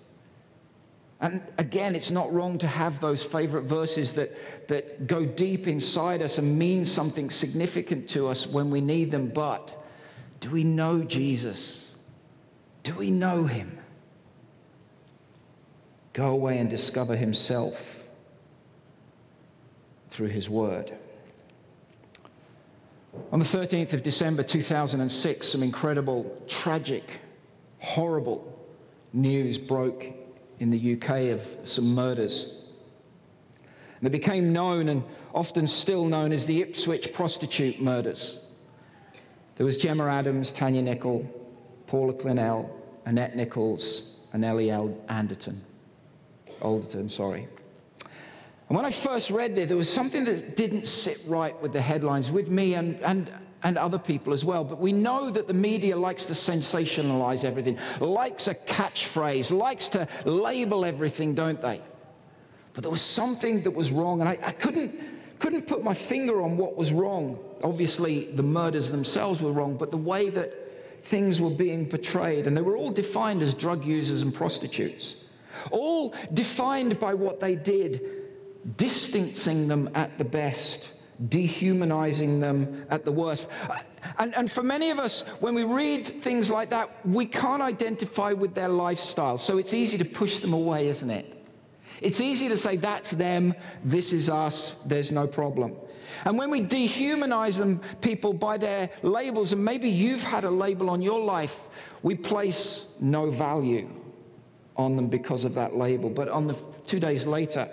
And 1.20 1.44
again, 1.58 1.94
it's 1.94 2.12
not 2.12 2.32
wrong 2.32 2.60
to 2.60 2.68
have 2.68 3.02
those 3.02 3.26
favorite 3.26 3.64
verses 3.64 4.14
that, 4.14 4.70
that 4.70 5.06
go 5.08 5.26
deep 5.26 5.68
inside 5.68 6.22
us 6.22 6.38
and 6.38 6.58
mean 6.58 6.86
something 6.86 7.30
significant 7.30 8.08
to 8.12 8.28
us 8.28 8.48
when 8.48 8.70
we 8.70 8.80
need 8.80 9.12
them. 9.12 9.28
But 9.28 9.86
do 10.40 10.52
we 10.52 10.64
know 10.64 11.04
Jesus? 11.04 11.92
Do 12.84 12.96
we 12.96 13.12
know 13.12 13.48
him? 13.48 13.80
Go 16.14 16.30
away 16.30 16.58
and 16.58 16.70
discover 16.70 17.18
himself 17.18 18.06
through 20.10 20.28
his 20.28 20.50
word. 20.50 20.94
On 23.36 23.40
the 23.40 23.46
13th 23.46 23.92
of 23.92 24.02
December 24.02 24.44
2006, 24.44 25.46
some 25.46 25.62
incredible, 25.62 26.42
tragic, 26.48 27.20
horrible 27.80 28.58
news 29.12 29.58
broke 29.58 30.06
in 30.62 30.70
the 30.70 30.94
UK 30.94 31.34
of 31.34 31.46
some 31.66 31.94
murders. 31.94 32.64
And 34.00 34.04
they 34.04 34.10
became 34.10 34.54
known 34.54 34.88
and 34.88 35.04
often 35.34 35.68
still 35.68 36.06
known 36.06 36.32
as 36.32 36.46
the 36.46 36.62
Ipswich 36.62 37.12
prostitute 37.12 37.82
murders. 37.82 38.40
There 39.58 39.66
was 39.66 39.76
Gemma 39.76 40.08
Adams, 40.08 40.50
Tania 40.54 40.82
Nicol, 40.82 41.30
Paula 41.88 42.14
Clennell, 42.14 42.70
Annette 43.06 43.36
Nicholls, 43.36 44.16
and 44.32 44.46
Ellie 44.46 44.72
Anderton. 44.72 45.62
Alderton, 46.62 47.10
sorry. 47.10 47.50
And 48.68 48.76
when 48.76 48.86
I 48.86 48.92
first 48.92 49.30
read 49.30 49.56
this, 49.56 49.68
there 49.68 49.78
was 49.78 49.92
something 49.92 50.26
that 50.26 50.56
didn't 50.56 50.88
sit 50.88 51.22
right 51.28 51.60
with 51.62 51.72
the 51.72 51.82
headlines, 51.82 52.32
with 52.32 52.50
me 52.50 52.74
and, 52.74 53.00
and, 53.02 53.32
and 53.62 53.78
other 53.78 54.00
people 54.00 54.34
as 54.34 54.44
well. 54.44 54.64
But 54.64 54.80
we 54.80 54.92
know 54.92 55.30
that 55.30 55.48
the 55.48 55.54
media 55.54 55.96
likes 55.96 56.26
to 56.26 56.34
sensationalize 56.34 57.44
everything, 57.44 57.78
likes 58.00 58.48
a 58.48 58.56
catchphrase, 58.56 59.52
likes 59.52 59.90
to 59.90 60.08
label 60.26 60.84
everything, 60.84 61.36
don't 61.36 61.62
they? 61.62 61.80
But 62.74 62.84
there 62.84 62.92
was 62.92 63.02
something 63.02 63.62
that 63.64 63.72
was 63.72 63.92
wrong, 63.92 64.20
and 64.20 64.28
I, 64.28 64.38
I 64.44 64.52
couldn't, 64.52 65.00
couldn't 65.40 65.68
put 65.68 65.84
my 65.84 65.94
finger 65.94 66.42
on 66.42 66.58
what 66.58 66.76
was 66.76 66.92
wrong. 66.92 67.40
Obviously, 67.64 68.32
the 68.32 68.44
murders 68.44 68.90
themselves 68.90 69.42
were 69.42 69.52
wrong, 69.52 69.78
but 69.78 69.92
the 69.92 69.98
way 69.98 70.30
that 70.32 71.04
things 71.04 71.40
were 71.40 71.52
being 71.52 71.88
portrayed, 71.88 72.48
and 72.48 72.58
they 72.58 72.64
were 72.64 72.76
all 72.76 72.92
defined 72.92 73.44
as 73.44 73.54
drug 73.54 73.86
users 73.86 74.24
and 74.24 74.34
prostitutes, 74.34 75.24
all 75.70 76.16
defined 76.34 77.00
by 77.00 77.14
what 77.14 77.40
they 77.40 77.56
did 77.56 78.15
distancing 78.78 79.68
them 79.68 79.90
at 79.94 80.18
the 80.18 80.26
best 80.26 80.92
dehumanizing 81.30 82.40
them 82.40 82.86
at 82.90 83.06
the 83.06 83.12
worst. 83.12 83.48
And, 84.18 84.36
and 84.36 84.52
for 84.52 84.64
many 84.64 84.90
of 84.90 85.00
us, 85.00 85.22
when 85.40 85.56
we 85.56 85.64
read 85.64 86.06
things 86.06 86.50
like 86.50 86.70
that, 86.70 87.06
we 87.06 87.26
can't 87.26 87.62
identify 87.62 88.34
with 88.34 88.54
their 88.54 88.70
lifestyle. 88.70 89.38
So 89.38 89.58
it's 89.58 89.74
easy 89.74 89.98
to 89.98 90.06
push 90.06 90.40
them 90.40 90.54
away, 90.54 90.88
isn't 90.88 91.10
it? 91.10 91.32
It's 92.02 92.20
easy 92.20 92.50
to 92.50 92.58
say, 92.58 92.76
that's 92.76 93.12
them, 93.12 93.54
this 93.84 94.12
is 94.12 94.30
us, 94.30 94.76
there's 94.86 95.12
no 95.12 95.28
problem. 95.28 95.76
And 96.26 96.38
when 96.38 96.52
we 96.52 96.62
dehumanize 96.62 97.58
them, 97.58 97.82
people 98.02 98.34
by 98.34 98.58
their 98.58 98.90
labels, 99.02 99.54
and 99.54 99.64
maybe 99.64 99.90
you've 99.90 100.24
had 100.24 100.44
a 100.44 100.50
label 100.50 100.90
on 100.90 101.02
your 101.02 101.22
life, 101.22 101.60
we 102.04 102.16
place 102.16 102.88
no 103.00 103.32
value 103.32 103.90
on 104.76 104.96
them 104.96 105.08
because 105.08 105.46
of 105.46 105.54
that 105.56 105.76
label. 105.76 106.10
But 106.10 106.28
on 106.28 106.48
the 106.48 106.58
two 106.86 107.00
days 107.00 107.26
later, 107.26 107.70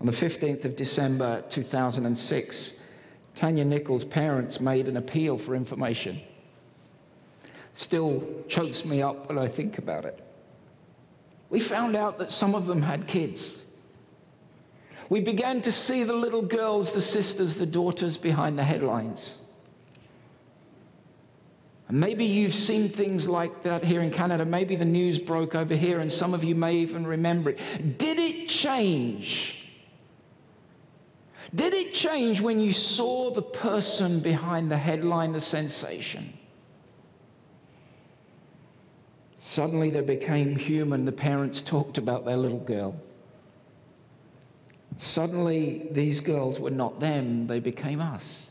on 0.00 0.06
the 0.06 0.12
15th 0.12 0.64
of 0.64 0.76
December 0.76 1.42
2006, 1.48 2.74
Tania 3.34 3.64
Nichols' 3.64 4.04
parents 4.04 4.60
made 4.60 4.88
an 4.88 4.96
appeal 4.96 5.38
for 5.38 5.54
information. 5.54 6.20
Still 7.74 8.26
chokes 8.48 8.84
me 8.84 9.02
up 9.02 9.28
when 9.28 9.38
I 9.38 9.48
think 9.48 9.78
about 9.78 10.04
it. 10.04 10.22
We 11.50 11.60
found 11.60 11.96
out 11.96 12.18
that 12.18 12.30
some 12.30 12.54
of 12.54 12.66
them 12.66 12.82
had 12.82 13.06
kids. 13.06 13.64
We 15.08 15.20
began 15.20 15.60
to 15.62 15.70
see 15.72 16.02
the 16.02 16.14
little 16.14 16.42
girls, 16.42 16.92
the 16.92 17.00
sisters, 17.00 17.54
the 17.54 17.66
daughters 17.66 18.16
behind 18.16 18.58
the 18.58 18.64
headlines. 18.64 19.36
And 21.88 22.00
maybe 22.00 22.24
you've 22.24 22.54
seen 22.54 22.88
things 22.88 23.28
like 23.28 23.62
that 23.62 23.84
here 23.84 24.00
in 24.00 24.10
Canada. 24.10 24.44
Maybe 24.44 24.74
the 24.74 24.84
news 24.84 25.18
broke 25.20 25.54
over 25.54 25.76
here, 25.76 26.00
and 26.00 26.12
some 26.12 26.34
of 26.34 26.42
you 26.42 26.56
may 26.56 26.74
even 26.76 27.06
remember 27.06 27.50
it. 27.50 27.98
Did 27.98 28.18
it 28.18 28.48
change? 28.48 29.55
Did 31.56 31.72
it 31.72 31.94
change 31.94 32.42
when 32.42 32.60
you 32.60 32.70
saw 32.70 33.30
the 33.30 33.40
person 33.42 34.20
behind 34.20 34.70
the 34.70 34.76
headline, 34.76 35.32
the 35.32 35.40
sensation? 35.40 36.34
Suddenly 39.38 39.88
they 39.88 40.02
became 40.02 40.54
human. 40.54 41.06
The 41.06 41.12
parents 41.12 41.62
talked 41.62 41.96
about 41.96 42.26
their 42.26 42.36
little 42.36 42.60
girl. 42.60 43.00
Suddenly 44.98 45.88
these 45.92 46.20
girls 46.20 46.60
were 46.60 46.70
not 46.70 47.00
them, 47.00 47.46
they 47.46 47.60
became 47.60 48.02
us. 48.02 48.50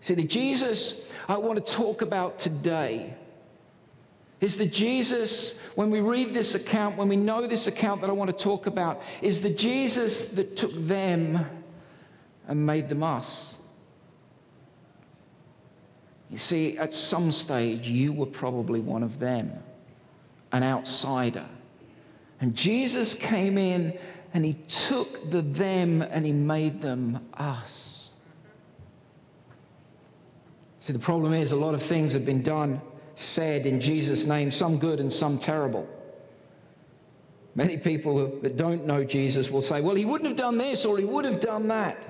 See, 0.00 0.14
the 0.14 0.22
Jesus 0.22 1.12
I 1.28 1.38
want 1.38 1.64
to 1.64 1.72
talk 1.72 2.02
about 2.02 2.38
today 2.38 3.14
is 4.40 4.56
the 4.56 4.66
Jesus, 4.66 5.60
when 5.74 5.90
we 5.90 6.00
read 6.00 6.32
this 6.32 6.54
account, 6.54 6.96
when 6.96 7.08
we 7.08 7.16
know 7.16 7.46
this 7.46 7.66
account 7.66 8.00
that 8.02 8.10
I 8.10 8.12
want 8.12 8.30
to 8.30 8.44
talk 8.44 8.66
about, 8.66 9.02
is 9.20 9.40
the 9.40 9.50
Jesus 9.50 10.28
that 10.30 10.56
took 10.56 10.72
them 10.72 11.44
and 12.46 12.64
made 12.64 12.88
them 12.88 13.02
us. 13.02 13.58
You 16.30 16.38
see, 16.38 16.78
at 16.78 16.94
some 16.94 17.32
stage, 17.32 17.88
you 17.88 18.12
were 18.12 18.26
probably 18.26 18.80
one 18.80 19.02
of 19.02 19.18
them, 19.18 19.52
an 20.52 20.62
outsider. 20.62 21.46
And 22.40 22.54
Jesus 22.54 23.14
came 23.14 23.58
in 23.58 23.98
and 24.32 24.44
he 24.44 24.54
took 24.68 25.30
the 25.30 25.42
them 25.42 26.02
and 26.02 26.24
he 26.24 26.32
made 26.32 26.80
them 26.80 27.26
us. 27.34 28.10
See, 30.80 30.92
the 30.92 30.98
problem 30.98 31.32
is 31.32 31.50
a 31.50 31.56
lot 31.56 31.74
of 31.74 31.82
things 31.82 32.12
have 32.12 32.24
been 32.24 32.42
done 32.42 32.80
said 33.18 33.66
in 33.66 33.80
Jesus' 33.80 34.26
name, 34.26 34.50
some 34.50 34.78
good 34.78 35.00
and 35.00 35.12
some 35.12 35.38
terrible. 35.38 35.88
Many 37.54 37.76
people 37.76 38.38
that 38.42 38.56
don't 38.56 38.86
know 38.86 39.02
Jesus 39.02 39.50
will 39.50 39.62
say, 39.62 39.80
well, 39.80 39.96
he 39.96 40.04
wouldn't 40.04 40.28
have 40.28 40.36
done 40.36 40.58
this 40.58 40.84
or 40.84 40.98
he 40.98 41.04
would 41.04 41.24
have 41.24 41.40
done 41.40 41.68
that. 41.68 42.06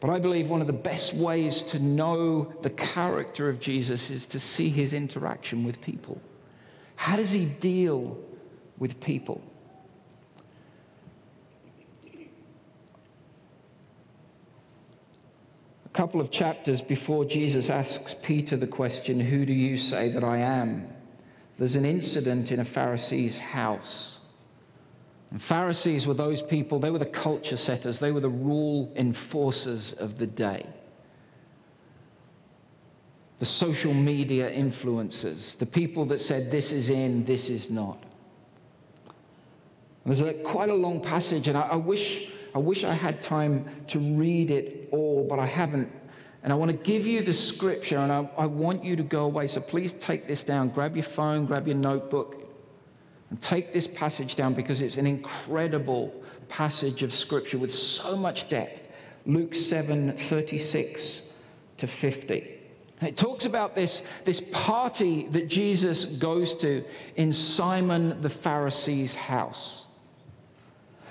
But 0.00 0.10
I 0.10 0.18
believe 0.18 0.50
one 0.50 0.60
of 0.60 0.66
the 0.66 0.72
best 0.72 1.14
ways 1.14 1.62
to 1.62 1.78
know 1.78 2.52
the 2.62 2.70
character 2.70 3.48
of 3.48 3.60
Jesus 3.60 4.10
is 4.10 4.26
to 4.26 4.40
see 4.40 4.68
his 4.68 4.92
interaction 4.92 5.64
with 5.64 5.80
people. 5.80 6.20
How 6.96 7.16
does 7.16 7.30
he 7.30 7.44
deal 7.44 8.18
with 8.78 9.00
people? 9.00 9.40
Couple 15.94 16.20
of 16.20 16.32
chapters 16.32 16.82
before 16.82 17.24
Jesus 17.24 17.70
asks 17.70 18.14
Peter 18.14 18.56
the 18.56 18.66
question, 18.66 19.20
Who 19.20 19.46
do 19.46 19.52
you 19.52 19.76
say 19.76 20.08
that 20.08 20.24
I 20.24 20.38
am? 20.38 20.88
There's 21.56 21.76
an 21.76 21.84
incident 21.84 22.50
in 22.50 22.58
a 22.58 22.64
Pharisee's 22.64 23.38
house. 23.38 24.18
And 25.30 25.40
Pharisees 25.40 26.04
were 26.06 26.14
those 26.14 26.42
people, 26.42 26.80
they 26.80 26.90
were 26.90 26.98
the 26.98 27.06
culture 27.06 27.56
setters, 27.56 28.00
they 28.00 28.10
were 28.10 28.20
the 28.20 28.28
rule 28.28 28.92
enforcers 28.96 29.92
of 29.94 30.18
the 30.18 30.26
day. 30.26 30.66
The 33.38 33.46
social 33.46 33.94
media 33.94 34.50
influencers, 34.50 35.56
the 35.56 35.66
people 35.66 36.06
that 36.06 36.18
said 36.18 36.50
this 36.50 36.72
is 36.72 36.90
in, 36.90 37.24
this 37.24 37.48
is 37.48 37.70
not. 37.70 38.02
There's 40.04 40.20
a, 40.20 40.34
quite 40.34 40.70
a 40.70 40.74
long 40.74 41.00
passage, 41.00 41.46
and 41.46 41.56
I, 41.56 41.68
I 41.68 41.76
wish 41.76 42.30
I 42.54 42.58
wish 42.58 42.84
I 42.84 42.92
had 42.92 43.20
time 43.20 43.68
to 43.88 43.98
read 43.98 44.50
it 44.50 44.88
all, 44.92 45.26
but 45.28 45.38
I 45.38 45.46
haven't. 45.46 45.90
And 46.42 46.52
I 46.52 46.56
want 46.56 46.70
to 46.70 46.76
give 46.76 47.06
you 47.06 47.22
the 47.22 47.32
scripture, 47.32 47.96
and 47.96 48.12
I, 48.12 48.28
I 48.36 48.46
want 48.46 48.84
you 48.84 48.96
to 48.96 49.02
go 49.02 49.24
away. 49.24 49.48
So 49.48 49.60
please 49.60 49.92
take 49.94 50.28
this 50.28 50.44
down. 50.44 50.68
Grab 50.68 50.94
your 50.94 51.04
phone, 51.04 51.46
grab 51.46 51.66
your 51.66 51.76
notebook, 51.76 52.44
and 53.30 53.40
take 53.40 53.72
this 53.72 53.86
passage 53.86 54.36
down 54.36 54.54
because 54.54 54.80
it's 54.80 54.98
an 54.98 55.06
incredible 55.06 56.14
passage 56.48 57.02
of 57.02 57.12
scripture 57.12 57.58
with 57.58 57.72
so 57.74 58.16
much 58.16 58.48
depth. 58.48 58.88
Luke 59.26 59.54
7 59.54 60.12
36 60.16 61.32
to 61.78 61.86
50. 61.86 62.60
it 63.00 63.16
talks 63.16 63.46
about 63.46 63.74
this, 63.74 64.02
this 64.24 64.42
party 64.52 65.26
that 65.28 65.48
Jesus 65.48 66.04
goes 66.04 66.54
to 66.56 66.84
in 67.16 67.32
Simon 67.32 68.20
the 68.20 68.30
Pharisee's 68.30 69.14
house. 69.14 69.83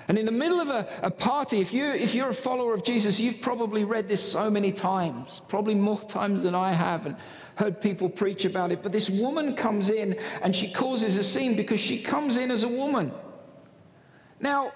And 0.08 0.18
in 0.18 0.26
the 0.26 0.32
middle 0.32 0.60
of 0.60 0.68
a, 0.68 0.86
a, 1.02 1.10
party, 1.10 1.60
if, 1.60 1.72
you, 1.72 1.86
if 1.86 2.14
you're 2.14 2.28
a 2.28 2.34
follower 2.34 2.74
of 2.74 2.84
Jesus, 2.84 3.18
you've 3.18 3.40
probably 3.40 3.84
read 3.84 4.08
this 4.08 4.22
so 4.22 4.50
many 4.50 4.70
times, 4.70 5.40
probably 5.48 5.74
more 5.74 6.00
times 6.00 6.42
than 6.42 6.54
I 6.54 6.72
have, 6.72 7.06
and 7.06 7.16
heard 7.56 7.80
people 7.80 8.08
preach 8.08 8.44
about 8.44 8.70
it. 8.70 8.82
But 8.82 8.92
this 8.92 9.08
woman 9.08 9.56
comes 9.56 9.88
in 9.88 10.18
and 10.42 10.54
she 10.54 10.70
causes 10.70 11.16
a 11.16 11.22
scene 11.22 11.56
because 11.56 11.80
she 11.80 12.02
comes 12.02 12.36
in 12.36 12.50
as 12.50 12.64
a 12.64 12.68
woman. 12.68 13.12
Now, 14.40 14.72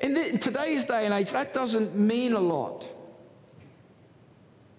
in, 0.00 0.14
the, 0.14 0.30
in 0.30 0.38
today's 0.38 0.84
day 0.84 1.04
and 1.04 1.14
age, 1.14 1.30
that 1.30 1.54
doesn't 1.54 1.94
mean 1.94 2.32
a 2.32 2.40
lot. 2.40 2.88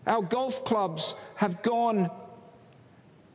Our 0.06 0.22
golf 0.22 0.66
clubs 0.66 1.16
have 1.36 1.62
gone 1.62 2.12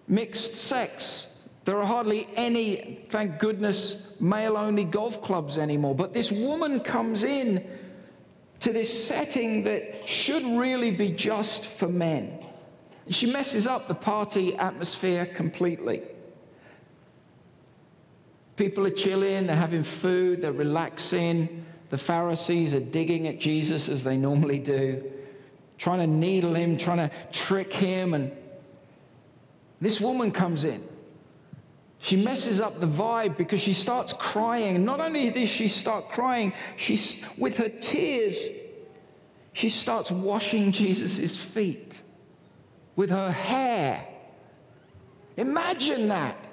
mixed 0.07 0.55
sex. 0.55 1.28
There 1.69 1.77
are 1.77 1.85
hardly 1.85 2.27
any, 2.35 3.05
thank 3.11 3.39
goodness, 3.39 4.15
male 4.21 4.57
only 4.57 4.85
golf 4.85 5.21
clubs 5.21 5.59
anymore. 5.59 5.95
But 5.95 6.15
this 6.15 6.33
woman 6.33 6.81
comes 6.81 7.25
in 7.25 7.63
to 8.61 8.73
this 8.73 9.07
setting 9.07 9.65
that 9.65 10.09
should 10.09 10.47
really 10.59 10.91
be 10.91 11.11
just 11.11 11.67
for 11.67 11.87
men. 11.87 12.43
She 13.11 13.31
messes 13.31 13.67
up 13.67 13.87
the 13.87 13.95
party 13.95 14.57
atmosphere 14.57 15.27
completely. 15.27 16.01
People 18.57 18.87
are 18.87 18.91
chilling, 19.05 19.49
they're 19.49 19.55
having 19.55 19.83
food, 19.83 20.41
they're 20.41 20.53
relaxing. 20.53 21.67
The 21.91 21.99
Pharisees 21.99 22.75
are 22.75 22.81
digging 22.81 23.29
at 23.29 23.41
Jesus 23.41 23.91
as 23.91 24.03
they 24.03 24.17
normally 24.17 24.59
do, 24.59 25.05
trying 25.77 25.99
to 26.01 26.07
needle 26.07 26.55
him, 26.55 26.79
trying 26.79 27.11
to 27.11 27.11
trick 27.31 27.75
him. 27.75 28.15
And 28.15 28.33
this 29.83 30.01
woman 30.01 30.33
comes 30.33 30.65
in. 30.65 30.83
She 32.01 32.17
messes 32.17 32.61
up 32.61 32.81
the 32.81 32.87
vibe 32.87 33.37
because 33.37 33.61
she 33.61 33.73
starts 33.73 34.13
crying. 34.13 34.85
Not 34.85 35.01
only 35.01 35.31
does 35.31 35.49
she 35.49 35.69
start 35.69 36.11
crying, 36.11 36.53
she's, 36.77 37.23
with 37.37 37.57
her 37.57 37.69
tears, 37.69 38.45
she 39.53 39.69
starts 39.69 40.11
washing 40.11 40.71
Jesus' 40.71 41.37
feet 41.37 42.01
with 42.95 43.11
her 43.11 43.31
hair. 43.31 44.07
Imagine 45.37 46.09
that. 46.09 46.49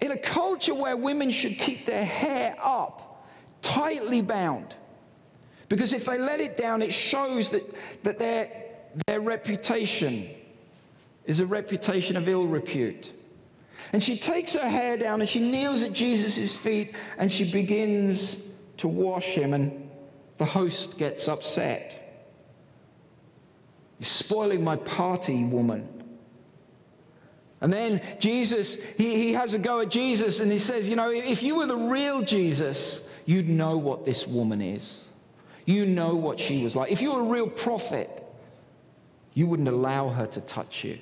In 0.00 0.10
a 0.10 0.16
culture 0.16 0.74
where 0.74 0.96
women 0.96 1.30
should 1.30 1.58
keep 1.58 1.86
their 1.86 2.04
hair 2.04 2.56
up, 2.62 3.26
tightly 3.62 4.22
bound, 4.22 4.74
because 5.68 5.92
if 5.92 6.06
they 6.06 6.18
let 6.18 6.40
it 6.40 6.56
down, 6.56 6.82
it 6.82 6.92
shows 6.92 7.50
that, 7.50 7.62
that 8.02 8.18
their, 8.18 8.50
their 9.06 9.20
reputation 9.20 10.28
is 11.26 11.38
a 11.38 11.46
reputation 11.46 12.16
of 12.16 12.28
ill 12.28 12.46
repute. 12.46 13.12
And 13.92 14.02
she 14.02 14.16
takes 14.16 14.54
her 14.54 14.68
hair 14.68 14.96
down 14.96 15.20
and 15.20 15.28
she 15.28 15.40
kneels 15.40 15.82
at 15.82 15.92
Jesus' 15.92 16.54
feet 16.56 16.94
and 17.18 17.32
she 17.32 17.50
begins 17.50 18.48
to 18.76 18.88
wash 18.88 19.26
him. 19.26 19.52
And 19.52 19.90
the 20.38 20.44
host 20.44 20.96
gets 20.96 21.28
upset. 21.28 21.96
You're 23.98 24.06
spoiling 24.06 24.62
my 24.62 24.76
party, 24.76 25.44
woman. 25.44 25.88
And 27.60 27.72
then 27.72 28.00
Jesus, 28.18 28.76
he, 28.96 29.16
he 29.16 29.32
has 29.34 29.54
a 29.54 29.58
go 29.58 29.80
at 29.80 29.90
Jesus 29.90 30.40
and 30.40 30.50
he 30.50 30.58
says, 30.58 30.88
You 30.88 30.96
know, 30.96 31.10
if 31.10 31.42
you 31.42 31.56
were 31.56 31.66
the 31.66 31.76
real 31.76 32.22
Jesus, 32.22 33.06
you'd 33.26 33.48
know 33.48 33.76
what 33.76 34.06
this 34.06 34.26
woman 34.26 34.62
is. 34.62 35.08
You 35.66 35.84
know 35.84 36.14
what 36.14 36.40
she 36.40 36.64
was 36.64 36.74
like. 36.74 36.90
If 36.90 37.02
you 37.02 37.12
were 37.12 37.20
a 37.20 37.24
real 37.24 37.48
prophet, 37.48 38.08
you 39.34 39.46
wouldn't 39.46 39.68
allow 39.68 40.08
her 40.08 40.26
to 40.28 40.40
touch 40.40 40.84
you. 40.84 40.98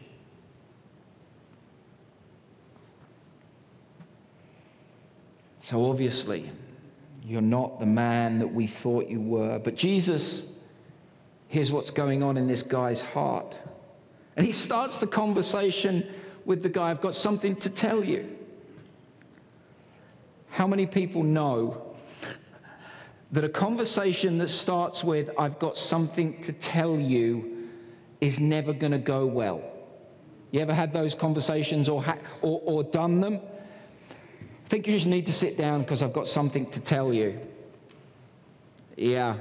So 5.68 5.90
obviously, 5.90 6.50
you're 7.22 7.42
not 7.42 7.78
the 7.78 7.84
man 7.84 8.38
that 8.38 8.46
we 8.46 8.66
thought 8.66 9.08
you 9.08 9.20
were. 9.20 9.58
But 9.58 9.74
Jesus, 9.74 10.50
here's 11.48 11.70
what's 11.70 11.90
going 11.90 12.22
on 12.22 12.38
in 12.38 12.46
this 12.46 12.62
guy's 12.62 13.02
heart. 13.02 13.54
And 14.34 14.46
he 14.46 14.52
starts 14.52 14.96
the 14.96 15.06
conversation 15.06 16.10
with 16.46 16.62
the 16.62 16.70
guy, 16.70 16.88
I've 16.88 17.02
got 17.02 17.14
something 17.14 17.54
to 17.56 17.68
tell 17.68 18.02
you. 18.02 18.34
How 20.48 20.66
many 20.66 20.86
people 20.86 21.22
know 21.22 21.94
that 23.32 23.44
a 23.44 23.50
conversation 23.50 24.38
that 24.38 24.48
starts 24.48 25.04
with, 25.04 25.28
I've 25.38 25.58
got 25.58 25.76
something 25.76 26.40
to 26.44 26.54
tell 26.54 26.98
you, 26.98 27.68
is 28.22 28.40
never 28.40 28.72
going 28.72 28.92
to 28.92 28.98
go 28.98 29.26
well? 29.26 29.62
You 30.50 30.60
ever 30.60 30.72
had 30.72 30.94
those 30.94 31.14
conversations 31.14 31.90
or, 31.90 32.02
ha- 32.02 32.16
or, 32.40 32.62
or 32.64 32.84
done 32.84 33.20
them? 33.20 33.40
I 34.68 34.70
think 34.70 34.86
you 34.86 34.92
just 34.92 35.06
need 35.06 35.24
to 35.24 35.32
sit 35.32 35.56
down 35.56 35.80
because 35.80 36.02
I've 36.02 36.12
got 36.12 36.28
something 36.28 36.70
to 36.72 36.80
tell 36.80 37.10
you. 37.10 37.40
Yeah. 38.98 39.36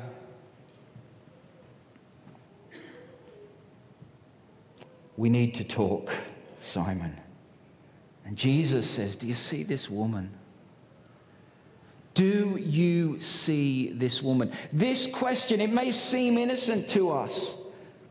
We 5.17 5.27
need 5.27 5.53
to 5.55 5.65
talk, 5.65 6.13
Simon. 6.59 7.13
And 8.23 8.37
Jesus 8.37 8.89
says, 8.89 9.17
Do 9.17 9.27
you 9.27 9.33
see 9.33 9.63
this 9.63 9.89
woman? 9.89 10.31
Do 12.13 12.55
you 12.55 13.19
see 13.19 13.91
this 13.91 14.23
woman? 14.23 14.53
This 14.71 15.07
question, 15.07 15.59
it 15.59 15.73
may 15.73 15.91
seem 15.91 16.37
innocent 16.37 16.87
to 16.91 17.11
us, 17.11 17.57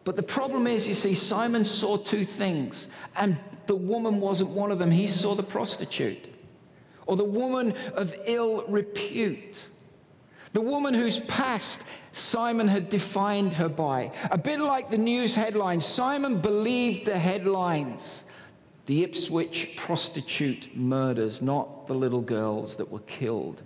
but 0.05 0.17
the 0.17 0.23
problem 0.23 0.67
is, 0.67 0.87
you 0.87 0.93
see, 0.93 1.15
Simon 1.15 1.65
saw 1.65 1.97
two 1.97 2.27
things, 2.27 2.89
and 3.17 3.39
the 3.67 3.75
woman 3.75 4.21
wasn't 4.21 4.51
one 4.51 4.71
of 4.71 4.79
them. 4.79 4.91
He 4.91 5.07
saw 5.07 5.35
the 5.35 5.43
prostitute, 5.43 6.36
or 7.07 7.17
the 7.17 7.25
woman 7.25 7.75
of 7.95 8.15
ill 8.27 8.65
repute, 8.69 9.65
the 10.53 10.61
woman 10.61 10.95
whose 10.95 11.21
past 11.21 11.83
Simon 12.13 12.69
had 12.69 12.91
defined 12.91 13.55
her 13.55 13.69
by. 13.69 14.13
A 14.31 14.39
bit 14.39 14.61
like 14.61 14.91
the 14.91 14.99
news 14.99 15.35
headlines, 15.35 15.85
Simon 15.85 16.41
believed 16.41 17.07
the 17.07 17.19
headlines. 17.19 18.25
The 18.87 19.03
Ipswich 19.03 19.75
prostitute 19.77 20.77
murders, 20.77 21.43
not 21.43 21.89
the 21.89 21.95
little 21.95 22.23
girls 22.23 22.77
that 22.77 22.91
were 22.91 23.01
killed 23.01 23.63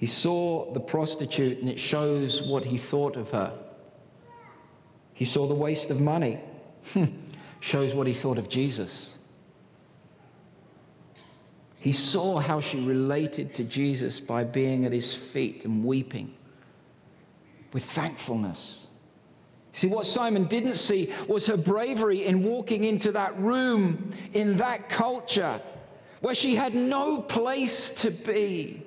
he 0.00 0.06
saw 0.06 0.72
the 0.72 0.80
prostitute, 0.80 1.58
and 1.58 1.68
it 1.68 1.78
shows 1.78 2.40
what 2.40 2.64
he 2.64 2.78
thought 2.78 3.16
of 3.16 3.32
her. 3.32 3.52
He 5.12 5.26
saw 5.26 5.46
the 5.46 5.54
waste 5.54 5.90
of 5.90 6.00
money, 6.00 6.40
shows 7.60 7.92
what 7.92 8.06
he 8.06 8.14
thought 8.14 8.38
of 8.38 8.48
Jesus. 8.48 9.14
He 11.80 11.92
saw 11.92 12.38
how 12.38 12.60
she 12.60 12.78
related 12.78 13.54
to 13.54 13.64
Jesus 13.64 14.20
by 14.20 14.44
being 14.44 14.84
at 14.84 14.92
his 14.92 15.14
feet 15.14 15.64
and 15.64 15.82
weeping 15.82 16.34
with 17.72 17.84
thankfulness. 17.84 18.86
See, 19.72 19.86
what 19.86 20.04
Simon 20.04 20.44
didn't 20.44 20.76
see 20.76 21.12
was 21.26 21.46
her 21.46 21.56
bravery 21.56 22.26
in 22.26 22.44
walking 22.44 22.84
into 22.84 23.12
that 23.12 23.38
room 23.38 24.12
in 24.34 24.58
that 24.58 24.90
culture 24.90 25.60
where 26.20 26.34
she 26.34 26.54
had 26.54 26.74
no 26.74 27.22
place 27.22 27.90
to 27.90 28.10
be. 28.10 28.82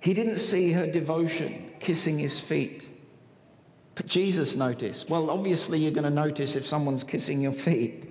He 0.00 0.14
didn't 0.14 0.38
see 0.38 0.72
her 0.72 0.86
devotion 0.86 1.70
kissing 1.78 2.18
his 2.18 2.40
feet. 2.40 2.88
But 3.94 4.06
Jesus 4.06 4.56
noticed. 4.56 5.08
Well, 5.08 5.30
obviously, 5.30 5.78
you're 5.78 5.92
going 5.92 6.04
to 6.04 6.10
notice 6.10 6.56
if 6.56 6.64
someone's 6.64 7.04
kissing 7.04 7.40
your 7.40 7.52
feet. 7.52 8.08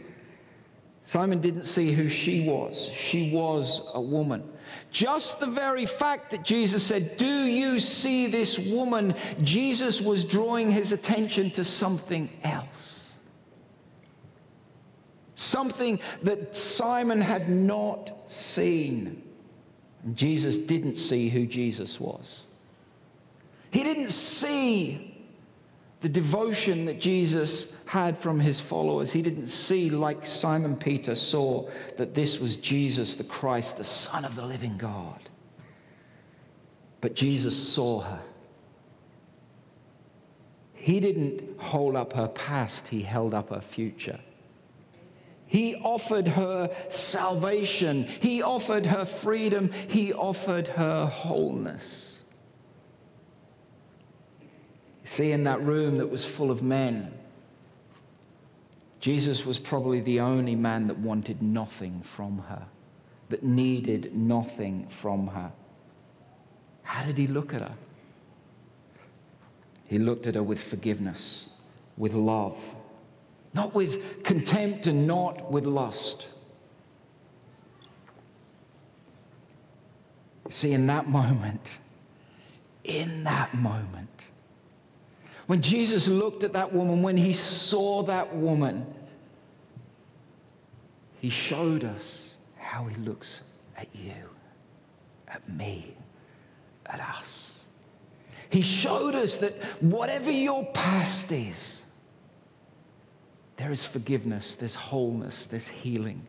Simon 1.07 1.39
didn't 1.39 1.63
see 1.63 1.93
who 1.93 2.09
she 2.09 2.41
was. 2.41 2.91
She 2.93 3.31
was 3.31 3.81
a 3.93 4.01
woman. 4.01 4.43
Just 4.91 5.39
the 5.39 5.47
very 5.47 5.85
fact 5.85 6.31
that 6.31 6.43
Jesus 6.43 6.83
said, 6.83 7.15
Do 7.15 7.45
you 7.45 7.79
see 7.79 8.27
this 8.27 8.59
woman? 8.59 9.15
Jesus 9.41 10.01
was 10.01 10.25
drawing 10.25 10.69
his 10.69 10.91
attention 10.91 11.49
to 11.51 11.63
something 11.63 12.29
else. 12.43 13.15
Something 15.35 16.01
that 16.23 16.57
Simon 16.57 17.21
had 17.21 17.47
not 17.47 18.29
seen. 18.29 19.23
Jesus 20.13 20.57
didn't 20.57 20.97
see 20.97 21.29
who 21.29 21.45
Jesus 21.45 22.01
was. 22.01 22.43
He 23.71 23.85
didn't 23.85 24.11
see 24.11 25.16
the 26.01 26.09
devotion 26.09 26.85
that 26.85 26.99
Jesus 26.99 27.75
had 27.85 28.17
from 28.17 28.39
his 28.39 28.59
followers. 28.59 29.11
He 29.11 29.21
didn't 29.21 29.47
see, 29.47 29.89
like 29.89 30.27
Simon 30.27 30.75
Peter 30.75 31.15
saw, 31.15 31.69
that 31.97 32.13
this 32.13 32.39
was 32.39 32.55
Jesus 32.55 33.15
the 33.15 33.23
Christ, 33.23 33.77
the 33.77 33.83
Son 33.83 34.23
of 34.23 34.35
the 34.35 34.45
living 34.45 34.77
God. 34.77 35.29
But 37.01 37.15
Jesus 37.15 37.55
saw 37.55 38.01
her. 38.01 38.21
He 40.73 40.99
didn't 40.99 41.59
hold 41.59 41.95
up 41.95 42.13
her 42.13 42.27
past, 42.27 42.87
he 42.87 43.01
held 43.01 43.33
up 43.33 43.49
her 43.49 43.61
future. 43.61 44.19
He 45.47 45.75
offered 45.75 46.27
her 46.27 46.69
salvation. 46.89 48.03
He 48.03 48.41
offered 48.41 48.85
her 48.85 49.05
freedom. 49.05 49.71
He 49.87 50.13
offered 50.13 50.67
her 50.67 51.05
wholeness. 51.05 52.06
See, 55.17 55.31
in 55.31 55.45
that 55.45 55.63
room 55.63 55.97
that 55.97 56.11
was 56.11 56.23
full 56.23 56.51
of 56.51 56.61
men, 56.61 57.11
Jesus 58.99 59.47
was 59.47 59.57
probably 59.57 59.99
the 59.99 60.19
only 60.19 60.53
man 60.55 60.85
that 60.89 60.99
wanted 60.99 61.41
nothing 61.41 62.01
from 62.03 62.37
her, 62.49 62.67
that 63.29 63.41
needed 63.41 64.15
nothing 64.15 64.85
from 64.89 65.25
her. 65.29 65.51
How 66.83 67.03
did 67.03 67.17
he 67.17 67.25
look 67.25 67.55
at 67.55 67.63
her? 67.63 67.73
He 69.85 69.97
looked 69.97 70.27
at 70.27 70.35
her 70.35 70.43
with 70.43 70.59
forgiveness, 70.59 71.49
with 71.97 72.13
love 72.13 72.75
not 73.53 73.73
with 73.73 74.23
contempt 74.23 74.85
and 74.85 75.07
not 75.07 75.51
with 75.51 75.65
lust. 75.65 76.27
See, 80.51 80.73
in 80.73 80.85
that 80.87 81.09
moment, 81.09 81.71
in 82.83 83.23
that 83.23 83.55
moment, 83.55 84.16
when 85.47 85.61
Jesus 85.61 86.07
looked 86.07 86.43
at 86.43 86.53
that 86.53 86.73
woman, 86.73 87.01
when 87.01 87.17
he 87.17 87.33
saw 87.33 88.03
that 88.03 88.35
woman, 88.35 88.85
he 91.19 91.29
showed 91.29 91.83
us 91.83 92.35
how 92.57 92.83
he 92.83 92.95
looks 92.95 93.41
at 93.77 93.87
you, 93.93 94.29
at 95.27 95.47
me, 95.49 95.95
at 96.85 96.99
us. 96.99 97.63
He 98.49 98.61
showed 98.61 99.15
us 99.15 99.37
that 99.37 99.53
whatever 99.81 100.31
your 100.31 100.65
past 100.67 101.31
is, 101.31 101.83
there 103.55 103.71
is 103.71 103.85
forgiveness, 103.85 104.55
there's 104.55 104.75
wholeness, 104.75 105.45
there's 105.45 105.67
healing. 105.67 106.25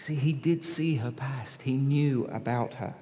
See, 0.00 0.14
he 0.14 0.32
did 0.32 0.64
see 0.64 0.94
her 0.94 1.10
past, 1.10 1.60
he 1.60 1.74
knew 1.74 2.24
about 2.32 2.72
her. 2.72 2.94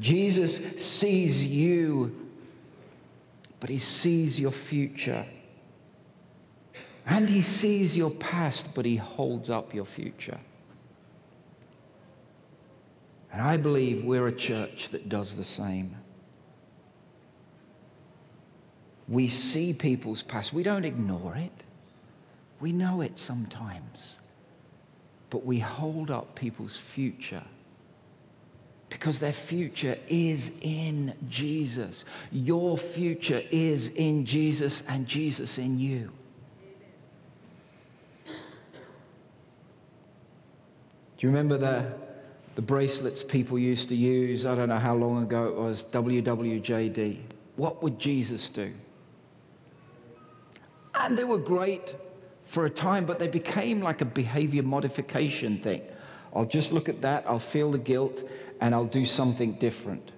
Jesus 0.00 0.84
sees 0.84 1.46
you, 1.46 2.28
but 3.60 3.70
he 3.70 3.78
sees 3.78 4.40
your 4.40 4.50
future. 4.50 5.24
And 7.06 7.28
he 7.28 7.40
sees 7.40 7.96
your 7.96 8.10
past, 8.10 8.74
but 8.74 8.84
he 8.84 8.96
holds 8.96 9.48
up 9.48 9.72
your 9.72 9.84
future. 9.84 10.40
And 13.32 13.40
I 13.40 13.58
believe 13.58 14.04
we're 14.04 14.26
a 14.26 14.32
church 14.32 14.88
that 14.88 15.08
does 15.08 15.36
the 15.36 15.44
same. 15.44 15.94
We 19.06 19.28
see 19.28 19.72
people's 19.72 20.24
past. 20.24 20.52
We 20.52 20.64
don't 20.64 20.84
ignore 20.84 21.36
it. 21.36 21.62
We 22.58 22.72
know 22.72 23.02
it 23.02 23.20
sometimes. 23.20 24.16
But 25.30 25.44
we 25.44 25.58
hold 25.58 26.10
up 26.10 26.34
people's 26.34 26.76
future 26.76 27.42
because 28.88 29.18
their 29.18 29.32
future 29.32 29.98
is 30.08 30.52
in 30.60 31.14
Jesus. 31.28 32.04
Your 32.30 32.78
future 32.78 33.42
is 33.50 33.88
in 33.88 34.24
Jesus 34.24 34.82
and 34.88 35.06
Jesus 35.06 35.58
in 35.58 35.78
you. 35.78 36.12
Do 41.18 41.26
you 41.26 41.28
remember 41.30 41.56
the, 41.56 41.92
the 42.54 42.62
bracelets 42.62 43.22
people 43.22 43.58
used 43.58 43.88
to 43.88 43.96
use? 43.96 44.44
I 44.44 44.54
don't 44.54 44.68
know 44.68 44.78
how 44.78 44.94
long 44.94 45.22
ago 45.22 45.46
it 45.46 45.54
was, 45.54 45.82
WWJD. 45.84 47.18
What 47.56 47.82
would 47.82 47.98
Jesus 47.98 48.48
do? 48.50 48.72
And 50.94 51.16
they 51.16 51.24
were 51.24 51.38
great 51.38 51.94
for 52.46 52.64
a 52.64 52.70
time, 52.70 53.04
but 53.04 53.18
they 53.18 53.28
became 53.28 53.80
like 53.80 54.00
a 54.00 54.04
behavior 54.04 54.62
modification 54.62 55.58
thing. 55.58 55.82
I'll 56.34 56.44
just 56.44 56.72
look 56.72 56.88
at 56.88 57.02
that, 57.02 57.24
I'll 57.26 57.38
feel 57.38 57.72
the 57.72 57.78
guilt, 57.78 58.22
and 58.60 58.74
I'll 58.74 58.84
do 58.84 59.04
something 59.04 59.54
different. 59.54 60.12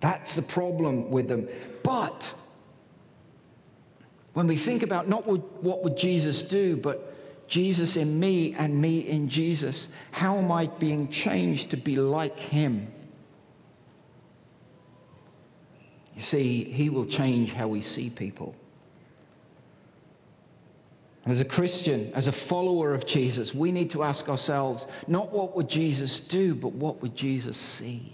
That's 0.00 0.34
the 0.34 0.42
problem 0.42 1.10
with 1.10 1.28
them. 1.28 1.48
But 1.82 2.34
when 4.34 4.46
we 4.46 4.56
think 4.56 4.82
about 4.82 5.08
not 5.08 5.26
what 5.26 5.82
would 5.82 5.96
Jesus 5.96 6.42
do, 6.42 6.76
but 6.76 7.48
Jesus 7.48 7.96
in 7.96 8.20
me 8.20 8.54
and 8.58 8.80
me 8.80 8.98
in 9.00 9.28
Jesus, 9.28 9.88
how 10.10 10.36
am 10.36 10.50
I 10.52 10.66
being 10.66 11.08
changed 11.08 11.70
to 11.70 11.76
be 11.76 11.96
like 11.96 12.38
him? 12.38 12.92
You 16.16 16.22
see, 16.22 16.64
he 16.64 16.90
will 16.90 17.06
change 17.06 17.52
how 17.52 17.68
we 17.68 17.80
see 17.80 18.10
people. 18.10 18.54
As 21.26 21.40
a 21.40 21.44
Christian, 21.44 22.12
as 22.14 22.26
a 22.26 22.32
follower 22.32 22.92
of 22.92 23.06
Jesus, 23.06 23.54
we 23.54 23.72
need 23.72 23.90
to 23.90 24.02
ask 24.02 24.28
ourselves 24.28 24.86
not 25.08 25.32
what 25.32 25.56
would 25.56 25.68
Jesus 25.68 26.20
do, 26.20 26.54
but 26.54 26.72
what 26.72 27.00
would 27.00 27.16
Jesus 27.16 27.56
see? 27.56 28.12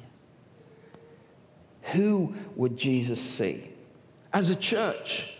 Who 1.93 2.35
would 2.55 2.77
Jesus 2.77 3.21
see? 3.21 3.69
As 4.33 4.51
a 4.51 4.57
church, 4.57 5.35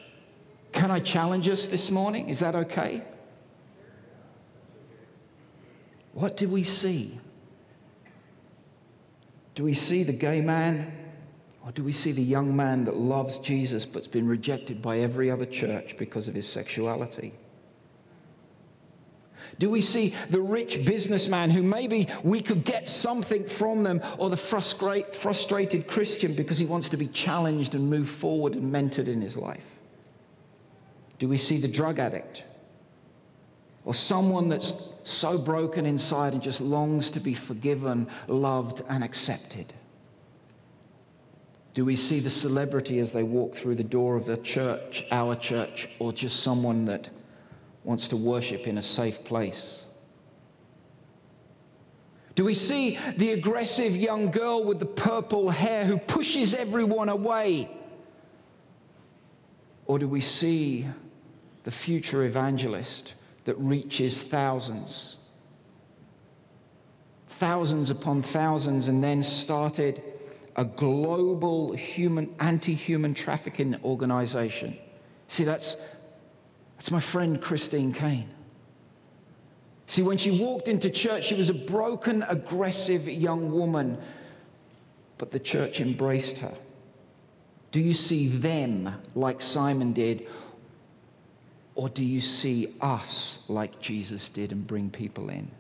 can 0.73 0.91
I 0.91 0.99
challenge 0.99 1.49
us 1.49 1.67
this 1.67 1.93
morning? 1.93 2.29
Is 2.29 2.41
that 2.41 2.57
okay? 2.57 3.03
What 6.13 6.37
do 6.37 6.49
we 6.49 6.65
see? 6.65 7.21
Do 9.55 9.63
we 9.63 9.75
see 9.75 10.03
the 10.03 10.13
gay 10.13 10.41
man? 10.41 11.00
Or 11.65 11.73
do 11.73 11.85
we 11.85 11.93
see 11.93 12.13
the 12.13 12.23
young 12.23 12.57
man 12.57 12.85
that 12.87 12.97
loves 12.97 13.39
Jesus 13.39 13.85
but's 13.85 14.07
been 14.07 14.27
rejected 14.27 14.81
by 14.81 15.01
every 15.01 15.31
other 15.31 15.45
church 15.45 15.97
because 15.99 16.27
of 16.27 16.35
his 16.35 16.49
sexuality? 16.49 17.35
Do 19.59 19.69
we 19.69 19.83
see 19.83 20.15
the 20.31 20.41
rich 20.41 20.87
businessman 20.87 21.51
who 21.51 21.63
maybe 21.63 22.09
we 22.25 22.41
could 22.41 22.65
get 22.65 22.89
something 22.89 23.47
from 23.47 23.83
them, 23.83 24.01
or 24.17 24.31
the 24.31 24.37
frustrate, 24.37 25.15
frustrated 25.15 25.87
Christian 25.87 26.35
because 26.35 26.59
he 26.59 26.65
wants 26.65 26.89
to 26.89 26.97
be 26.97 27.09
challenged 27.09 27.75
and 27.75 27.91
move 27.91 28.09
forward 28.09 28.55
and 28.55 28.73
mentored 28.73 29.07
in 29.07 29.21
his 29.21 29.37
life? 29.37 29.79
Do 31.19 31.29
we 31.29 31.37
see 31.37 31.59
the 31.59 31.69
drug 31.69 31.99
addict? 31.99 32.45
Or 33.85 33.93
someone 33.93 34.49
that's 34.49 34.95
so 35.05 35.37
broken 35.37 35.85
inside 35.85 36.33
and 36.33 36.41
just 36.41 36.63
longs 36.63 37.11
to 37.11 37.21
be 37.21 37.35
forgiven, 37.35 38.09
loved, 38.29 38.83
and 38.89 39.05
accepted? 39.05 39.75
Do 41.73 41.85
we 41.85 41.97
see 41.97 42.19
the 42.19 42.31
celebrity 42.31 42.99
as 42.99 43.13
they 43.13 43.23
walk 43.23 43.55
through 43.55 43.77
the 43.77 43.85
door 43.85 44.17
of 44.17 44.27
the 44.27 44.37
church, 44.39 45.05
our 45.11 45.37
church, 45.37 45.89
or 45.99 46.13
just 46.13 46.41
someone 46.41 46.87
that 46.87 47.09
wants 47.85 48.09
to 48.09 48.17
worship 48.17 48.67
in 48.67 48.79
a 48.79 48.83
safe 48.83 49.23
place? 49.25 49.85
Do 52.35 52.45
we 52.45 52.55
see 52.55 52.99
the 53.17 53.33
aggressive 53.33 53.95
young 53.97 54.31
girl 54.31 54.65
with 54.65 54.79
the 54.79 54.87
purple 54.87 55.51
hair 55.51 55.85
who 55.85 55.99
pushes 55.99 56.55
everyone 56.55 57.09
away? 57.09 57.71
Or 59.87 59.99
do 59.99 60.09
we 60.09 60.21
see 60.21 60.87
the 61.65 61.71
future 61.71 62.25
evangelist 62.25 63.15
that 63.45 63.59
reaches 63.59 64.23
thousands, 64.23 65.17
thousands 67.29 67.91
upon 67.91 68.23
thousands, 68.23 68.89
and 68.89 69.03
then 69.03 69.23
started 69.23 70.03
a 70.57 70.65
global 70.65 71.73
human, 71.73 72.35
anti 72.41 72.75
human 72.75 73.15
trafficking 73.15 73.77
organization. 73.85 74.77
See, 75.29 75.45
that's, 75.45 75.77
that's 76.77 76.91
my 76.91 77.01
friend 77.01 77.41
Christine 77.41 77.93
Caine. 77.93 78.29
See, 79.87 80.03
when 80.03 80.19
she 80.19 80.41
walked 80.41 80.69
into 80.69 80.89
church, 80.89 81.25
she 81.25 81.35
was 81.35 81.51
a 81.51 81.55
broken, 81.55 82.23
aggressive 82.29 83.09
young 83.09 83.51
woman, 83.51 83.99
but 85.19 85.33
the 85.33 85.41
church 85.41 85.81
embraced 85.81 86.39
her. 86.39 86.55
Do 87.73 87.81
you 87.81 87.93
see 87.93 88.29
them 88.29 88.95
like 89.15 89.43
Simon 89.43 89.93
did, 89.93 90.27
or 91.75 91.89
do 91.89 92.05
you 92.05 92.21
see 92.21 92.75
us 92.81 93.45
like 93.49 93.81
Jesus 93.81 94.29
did 94.29 94.53
and 94.53 94.67
bring 94.67 94.91
people 94.91 95.29
in? 95.29 95.51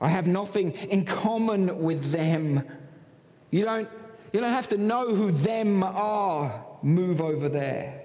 I 0.00 0.08
have 0.08 0.26
nothing 0.26 0.72
in 0.72 1.04
common 1.04 1.82
with 1.82 2.12
them. 2.12 2.66
You 3.50 3.64
don't, 3.64 3.88
you 4.32 4.40
don't 4.40 4.52
have 4.52 4.68
to 4.68 4.76
know 4.76 5.14
who 5.14 5.30
them 5.30 5.82
are. 5.82 6.64
Move 6.82 7.20
over 7.20 7.48
there. 7.48 8.02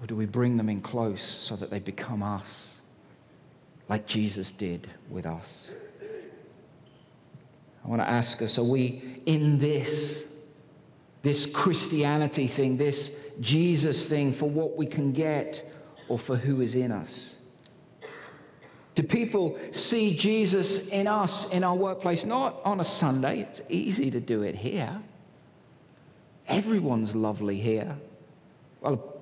Or 0.00 0.06
do 0.06 0.14
we 0.14 0.26
bring 0.26 0.56
them 0.56 0.68
in 0.68 0.80
close 0.80 1.22
so 1.22 1.56
that 1.56 1.70
they 1.70 1.80
become 1.80 2.22
us, 2.22 2.80
like 3.88 4.06
Jesus 4.06 4.50
did 4.50 4.88
with 5.08 5.26
us? 5.26 5.72
I 7.84 7.88
want 7.88 8.02
to 8.02 8.08
ask 8.08 8.42
us 8.42 8.58
are 8.58 8.64
we 8.64 9.22
in 9.26 9.58
this? 9.58 10.28
this 11.22 11.46
Christianity 11.46 12.46
thing, 12.46 12.76
this 12.76 13.24
Jesus 13.40 14.08
thing 14.08 14.32
for 14.32 14.48
what 14.48 14.76
we 14.76 14.86
can 14.86 15.12
get 15.12 15.70
or 16.08 16.18
for 16.18 16.36
who 16.36 16.60
is 16.60 16.74
in 16.74 16.92
us? 16.92 17.36
Do 18.98 19.04
people 19.04 19.56
see 19.70 20.16
Jesus 20.16 20.88
in 20.88 21.06
us 21.06 21.48
in 21.50 21.62
our 21.62 21.76
workplace? 21.76 22.24
Not 22.24 22.60
on 22.64 22.80
a 22.80 22.84
Sunday, 22.84 23.42
it's 23.42 23.62
easy 23.68 24.10
to 24.10 24.18
do 24.18 24.42
it 24.42 24.56
here. 24.56 25.00
Everyone's 26.48 27.14
lovely 27.14 27.60
here. 27.60 27.96
Well, 28.80 29.20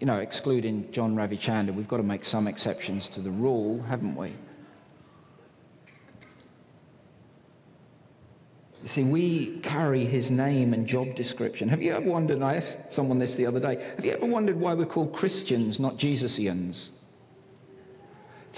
you 0.00 0.06
know, 0.06 0.16
excluding 0.16 0.90
John 0.90 1.14
Ravichander, 1.14 1.74
we've 1.74 1.86
got 1.86 1.98
to 1.98 2.02
make 2.02 2.24
some 2.24 2.48
exceptions 2.48 3.10
to 3.10 3.20
the 3.20 3.30
rule, 3.30 3.82
haven't 3.82 4.16
we? 4.16 4.32
You 8.80 8.88
see, 8.88 9.04
we 9.04 9.58
carry 9.58 10.06
his 10.06 10.30
name 10.30 10.72
and 10.72 10.86
job 10.86 11.14
description. 11.14 11.68
Have 11.68 11.82
you 11.82 11.92
ever 11.92 12.08
wondered, 12.08 12.40
I 12.40 12.54
asked 12.54 12.90
someone 12.90 13.18
this 13.18 13.34
the 13.34 13.44
other 13.44 13.60
day, 13.60 13.84
have 13.96 14.04
you 14.06 14.12
ever 14.12 14.24
wondered 14.24 14.56
why 14.56 14.72
we're 14.72 14.86
called 14.86 15.12
Christians, 15.12 15.78
not 15.78 15.98
Jesusians? 15.98 16.92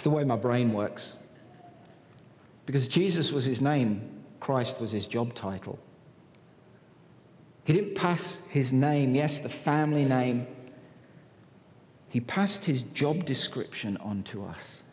It's 0.01 0.05
the 0.05 0.09
way 0.09 0.25
my 0.25 0.37
brain 0.37 0.73
works. 0.73 1.13
Because 2.65 2.89
Jesus 2.89 3.33
was 3.33 3.45
his 3.45 3.61
name, 3.61 4.01
Christ 4.41 4.81
was 4.81 4.93
his 4.93 5.07
job 5.07 5.35
title. 5.35 5.79
He 7.65 7.75
didn't 7.75 7.97
pass 7.97 8.41
his 8.49 8.73
name, 8.73 9.15
yes, 9.15 9.41
the 9.41 9.51
family 9.51 10.07
name. 10.07 10.47
He 12.09 12.19
passed 12.19 12.65
his 12.65 12.81
job 12.81 13.27
description 13.27 13.99
on 13.99 14.23
to 14.23 14.47
us. 14.47 14.85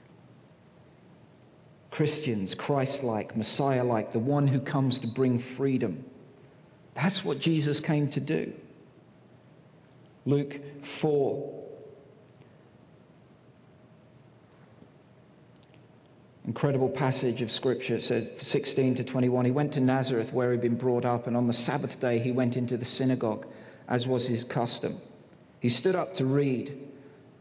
Christians, 1.89 2.53
Christ 2.53 3.01
like, 3.01 3.37
Messiah 3.37 3.85
like, 3.85 4.11
the 4.11 4.19
one 4.19 4.45
who 4.45 4.59
comes 4.59 4.99
to 4.99 5.07
bring 5.07 5.39
freedom. 5.39 6.03
That's 6.95 7.23
what 7.23 7.39
Jesus 7.39 7.79
came 7.79 8.09
to 8.09 8.19
do. 8.19 8.51
Luke 10.25 10.59
4. 10.83 11.66
Incredible 16.47 16.87
passage 16.87 17.41
of 17.41 17.51
scripture. 17.51 17.99
Says 17.99 18.29
16 18.39 18.95
to 18.95 19.03
21. 19.03 19.43
He 19.43 19.51
went 19.51 19.73
to 19.73 19.81
Nazareth 19.81 20.31
where 20.31 20.53
he'd 20.53 20.61
been 20.61 20.77
brought 20.77 21.03
up, 21.03 21.27
and 21.27 21.35
on 21.35 21.45
the 21.45 21.53
Sabbath 21.53 21.99
day 21.99 22.19
he 22.19 22.31
went 22.31 22.55
into 22.55 22.77
the 22.77 22.85
synagogue, 22.85 23.45
as 23.89 24.07
was 24.07 24.27
his 24.27 24.45
custom. 24.45 24.95
He 25.59 25.67
stood 25.67 25.93
up 25.93 26.13
to 26.15 26.25
read. 26.25 26.87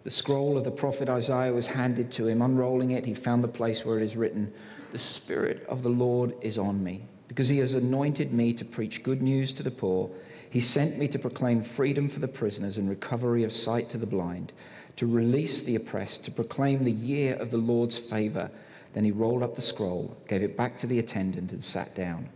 The 0.02 0.10
scroll 0.10 0.58
of 0.58 0.64
the 0.64 0.72
prophet 0.72 1.08
Isaiah 1.08 1.52
was 1.52 1.68
handed 1.68 2.10
to 2.12 2.26
him. 2.26 2.42
Unrolling 2.42 2.90
it, 2.90 3.06
he 3.06 3.14
found 3.14 3.44
the 3.44 3.48
place 3.48 3.84
where 3.84 3.96
it 3.96 4.02
is 4.02 4.16
written, 4.16 4.52
The 4.90 4.98
Spirit 4.98 5.64
of 5.68 5.84
the 5.84 5.88
Lord 5.88 6.34
is 6.40 6.58
on 6.58 6.82
me, 6.82 7.04
because 7.28 7.48
he 7.48 7.58
has 7.58 7.74
anointed 7.74 8.32
me 8.32 8.52
to 8.54 8.64
preach 8.64 9.04
good 9.04 9.22
news 9.22 9.52
to 9.52 9.62
the 9.62 9.70
poor. 9.70 10.10
He 10.50 10.60
sent 10.60 10.98
me 10.98 11.06
to 11.08 11.18
proclaim 11.18 11.62
freedom 11.62 12.08
for 12.08 12.18
the 12.18 12.26
prisoners 12.26 12.76
and 12.76 12.88
recovery 12.88 13.44
of 13.44 13.52
sight 13.52 13.88
to 13.90 13.98
the 13.98 14.06
blind, 14.06 14.52
to 14.96 15.06
release 15.06 15.60
the 15.60 15.76
oppressed, 15.76 16.24
to 16.24 16.32
proclaim 16.32 16.82
the 16.82 16.90
year 16.90 17.34
of 17.36 17.52
the 17.52 17.56
Lord's 17.56 17.98
favor. 17.98 18.50
Then 18.96 19.04
he 19.04 19.10
rolled 19.10 19.42
up 19.42 19.54
the 19.54 19.60
scroll, 19.60 20.16
gave 20.26 20.42
it 20.42 20.56
back 20.56 20.78
to 20.78 20.86
the 20.86 20.98
attendant, 20.98 21.52
and 21.52 21.62
sat 21.62 21.94
down. 21.94 22.30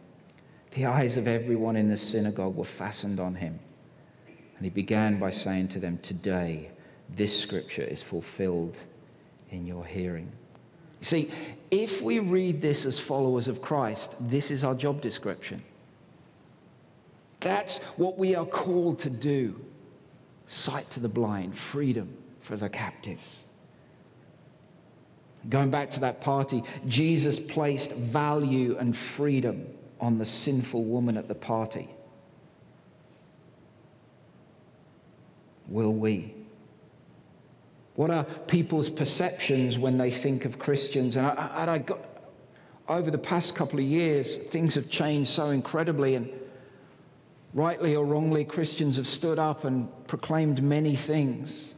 The 0.73 0.85
eyes 0.85 1.17
of 1.17 1.27
everyone 1.27 1.75
in 1.75 1.89
the 1.89 1.97
synagogue 1.97 2.55
were 2.55 2.67
fastened 2.67 3.19
on 3.19 3.35
him. 3.35 3.59
And 4.27 4.65
he 4.67 4.69
began 4.69 5.19
by 5.19 5.31
saying 5.31 5.69
to 5.69 5.79
them, 5.79 5.97
Today, 6.03 6.71
this 7.09 7.35
scripture 7.41 7.85
is 7.85 8.03
fulfilled 8.03 8.77
in 9.49 9.67
your 9.67 9.87
hearing. 9.87 10.31
You 11.01 11.07
see, 11.07 11.31
if 11.71 12.03
we 12.03 12.19
read 12.19 12.61
this 12.61 12.85
as 12.85 13.01
followers 13.01 13.49
of 13.49 13.63
Christ, 13.63 14.15
this 14.21 14.51
is 14.51 14.63
our 14.63 14.75
job 14.75 15.01
description. 15.01 15.63
That's 17.41 17.79
what 17.97 18.19
we 18.19 18.35
are 18.35 18.45
called 18.45 18.99
to 18.99 19.09
do 19.09 19.59
sight 20.47 20.91
to 20.91 21.01
the 21.01 21.09
blind, 21.09 21.57
freedom 21.57 22.19
for 22.43 22.59
the 22.59 22.69
captives. 22.69 23.45
Going 25.49 25.71
back 25.71 25.91
to 25.91 26.01
that 26.01 26.21
party, 26.21 26.63
Jesus 26.87 27.41
placed 27.41 27.93
value 27.93 28.77
and 28.79 28.97
freedom 28.97 29.67
on 30.01 30.19
the 30.19 30.25
sinful 30.25 30.85
woman 30.85 31.17
at 31.17 31.29
the 31.29 31.35
party? 31.35 31.89
Will 35.69 35.93
we? 35.93 36.35
What 37.95 38.11
are 38.11 38.25
people's 38.25 38.91
perceptions 38.91 39.79
when 39.79 39.99
they 39.99 40.11
think 40.11 40.45
of 40.45 40.59
Christians? 40.59 41.17
And 41.17 41.27
I, 41.27 41.51
and 41.57 41.71
I 41.71 41.79
got, 41.79 42.01
over 42.89 43.11
the 43.11 43.19
past 43.19 43.55
couple 43.55 43.79
of 43.79 43.85
years, 43.85 44.37
things 44.37 44.75
have 44.75 44.91
changed 44.91 45.31
so 45.31 45.51
incredibly. 45.51 46.17
And 46.17 46.31
rightly 47.55 47.95
or 47.95 48.05
wrongly, 48.05 48.45
Christians 48.45 48.97
have 48.97 49.07
stood 49.07 49.39
up 49.39 49.65
and 49.65 49.89
proclaimed 50.07 50.63
many 50.63 50.97
things. 50.97 51.75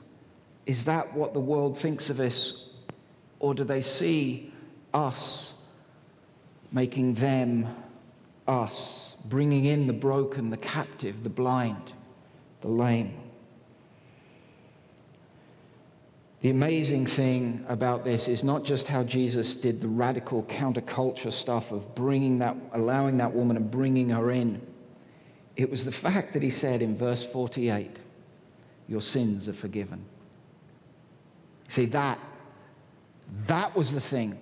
Is 0.65 0.85
that 0.85 1.13
what 1.15 1.35
the 1.35 1.41
world 1.41 1.77
thinks 1.77 2.09
of 2.09 2.21
us? 2.21 2.72
Or 3.43 3.55
do 3.55 3.65
they 3.65 3.83
see 3.83 4.53
us 4.95 5.55
making 6.71 7.15
them 7.15 7.67
us, 8.47 9.17
bringing 9.25 9.65
in 9.65 9.89
the 9.89 9.93
broken, 9.93 10.49
the 10.49 10.57
captive, 10.57 11.25
the 11.25 11.29
blind, 11.29 11.93
the 12.61 12.69
lame? 12.69 13.19
The 16.41 16.51
amazing 16.51 17.07
thing 17.07 17.65
about 17.69 18.05
this 18.05 18.29
is 18.29 18.45
not 18.45 18.65
just 18.65 18.87
how 18.87 19.03
Jesus 19.03 19.57
did 19.57 19.81
the 19.81 19.89
radical 19.89 20.45
counterculture 20.45 21.33
stuff 21.33 21.73
of 21.73 21.95
bringing 21.97 22.39
that, 22.39 22.57
allowing 22.73 23.17
that 23.19 23.35
woman 23.35 23.57
and 23.57 23.71
bringing 23.71 24.11
her 24.11 24.31
in. 24.31 24.65
It 25.57 25.69
was 25.69 25.85
the 25.85 25.93
fact 25.93 26.33
that 26.35 26.43
he 26.43 26.51
said 26.51 26.81
in 26.81 26.97
verse 26.97 27.25
48, 27.25 27.99
Your 28.87 29.01
sins 29.01 29.49
are 29.49 29.53
forgiven. 29.53 30.05
See, 31.67 31.87
that, 31.87 32.19
that 33.47 33.75
was 33.75 33.93
the 33.93 34.01
thing 34.01 34.39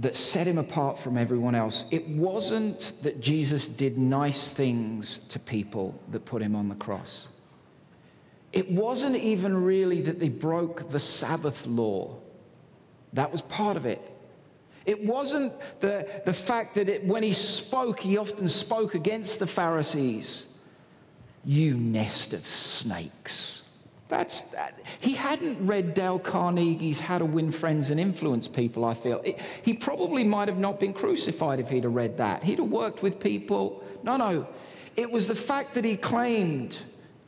that 0.00 0.16
set 0.16 0.46
him 0.46 0.56
apart 0.56 0.98
from 0.98 1.18
everyone 1.18 1.54
else. 1.54 1.84
It 1.90 2.08
wasn't 2.08 2.92
that 3.02 3.20
Jesus 3.20 3.66
did 3.66 3.98
nice 3.98 4.50
things 4.50 5.18
to 5.28 5.38
people 5.38 6.00
that 6.10 6.24
put 6.24 6.40
him 6.40 6.56
on 6.56 6.68
the 6.68 6.74
cross. 6.74 7.28
It 8.52 8.70
wasn't 8.70 9.16
even 9.16 9.62
really 9.62 10.00
that 10.02 10.18
they 10.18 10.30
broke 10.30 10.90
the 10.90 10.98
Sabbath 10.98 11.66
law. 11.66 12.16
That 13.12 13.30
was 13.30 13.42
part 13.42 13.76
of 13.76 13.84
it. 13.84 14.00
It 14.86 15.04
wasn't 15.04 15.52
the, 15.80 16.08
the 16.24 16.32
fact 16.32 16.74
that 16.76 16.88
it, 16.88 17.04
when 17.04 17.22
he 17.22 17.34
spoke, 17.34 18.00
he 18.00 18.16
often 18.16 18.48
spoke 18.48 18.94
against 18.94 19.38
the 19.38 19.46
Pharisees. 19.46 20.46
You 21.44 21.74
nest 21.74 22.32
of 22.32 22.46
snakes. 22.48 23.59
That's 24.10 24.40
that. 24.52 24.76
He 24.98 25.12
hadn't 25.12 25.64
read 25.64 25.94
Dale 25.94 26.18
Carnegie's 26.18 26.98
How 26.98 27.18
to 27.18 27.24
Win 27.24 27.52
Friends 27.52 27.90
and 27.90 28.00
Influence 28.00 28.48
People, 28.48 28.84
I 28.84 28.94
feel. 28.94 29.20
It, 29.24 29.38
he 29.62 29.72
probably 29.72 30.24
might 30.24 30.48
have 30.48 30.58
not 30.58 30.80
been 30.80 30.92
crucified 30.92 31.60
if 31.60 31.70
he'd 31.70 31.84
have 31.84 31.94
read 31.94 32.16
that. 32.16 32.42
He'd 32.42 32.58
have 32.58 32.68
worked 32.68 33.04
with 33.04 33.20
people. 33.20 33.84
No, 34.02 34.16
no. 34.16 34.48
It 34.96 35.12
was 35.12 35.28
the 35.28 35.36
fact 35.36 35.74
that 35.74 35.84
he 35.84 35.96
claimed 35.96 36.76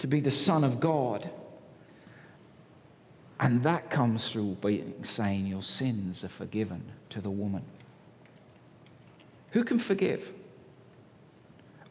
to 0.01 0.09
be 0.09 0.18
the 0.18 0.33
Son 0.33 0.64
of 0.64 0.81
God. 0.81 1.31
And 3.38 3.62
that 3.62 3.88
comes 3.88 4.29
through 4.31 4.57
being 4.61 5.05
saying 5.05 5.47
your 5.47 5.62
sins 5.62 6.25
are 6.25 6.29
forgiven 6.29 6.83
to 7.11 7.21
the 7.21 7.31
woman. 7.31 7.62
Who 9.53 9.62
can 9.62 9.79
forgive? 9.79 10.33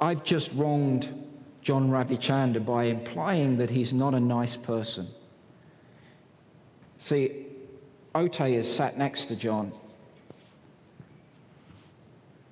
I've 0.01 0.25
just 0.25 0.51
wronged 0.53 1.30
John 1.61 1.89
Ravichander 1.89 2.65
by 2.65 2.85
implying 2.85 3.57
that 3.57 3.69
he's 3.69 3.93
not 3.93 4.13
a 4.13 4.19
nice 4.19 4.57
person. 4.57 5.07
See, 6.97 7.45
Ote 8.13 8.41
is 8.41 8.73
sat 8.73 8.97
next 8.97 9.25
to 9.25 9.35
John. 9.35 9.71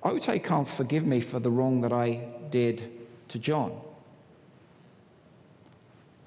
Ote 0.02 0.42
can't 0.42 0.68
forgive 0.68 1.04
me 1.04 1.20
for 1.20 1.38
the 1.38 1.50
wrong 1.50 1.80
that 1.82 1.92
I 1.92 2.20
did 2.50 2.90
to 3.28 3.38
John. 3.38 3.78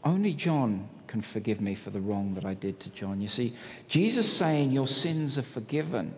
Only 0.04 0.34
John 0.34 0.90
can 1.08 1.22
forgive 1.22 1.62
me 1.62 1.76
for 1.76 1.90
the 1.90 2.02
wrong 2.02 2.34
that 2.36 2.46
I 2.46 2.54
did 2.54 2.80
to 2.82 2.90
John. 2.90 3.22
You 3.22 3.28
see, 3.28 3.56
Jesus 3.88 4.32
saying, 4.32 4.72
Your 4.72 4.88
sins 4.88 5.38
are 5.38 5.44
forgiven, 5.44 6.14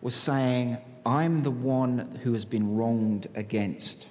was 0.00 0.14
saying, 0.14 0.78
I'm 1.06 1.42
the 1.42 1.50
one 1.50 2.20
who 2.22 2.32
has 2.34 2.44
been 2.44 2.76
wronged 2.76 3.28
against. 3.34 4.06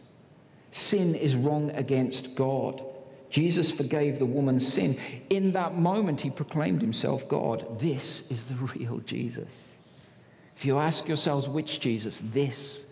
Sin 0.78 1.16
is 1.16 1.36
wrong 1.36 1.72
against 1.72 2.36
God. 2.36 2.84
Jesus 3.30 3.72
forgave 3.72 4.20
the 4.20 4.26
woman's 4.26 4.72
sin. 4.72 4.98
In 5.30 5.52
that 5.54 5.76
moment, 5.76 6.22
he 6.22 6.30
proclaimed 6.30 6.82
himself 6.82 7.28
God. 7.28 7.80
This 7.80 8.30
is 8.32 8.46
the 8.46 8.56
real 8.56 9.00
Jesus. 9.00 9.78
If 10.56 10.66
you 10.66 10.80
ask 10.80 11.08
yourselves 11.08 11.48
which 11.50 11.80
Jesus, 11.80 12.22
this 12.24 12.84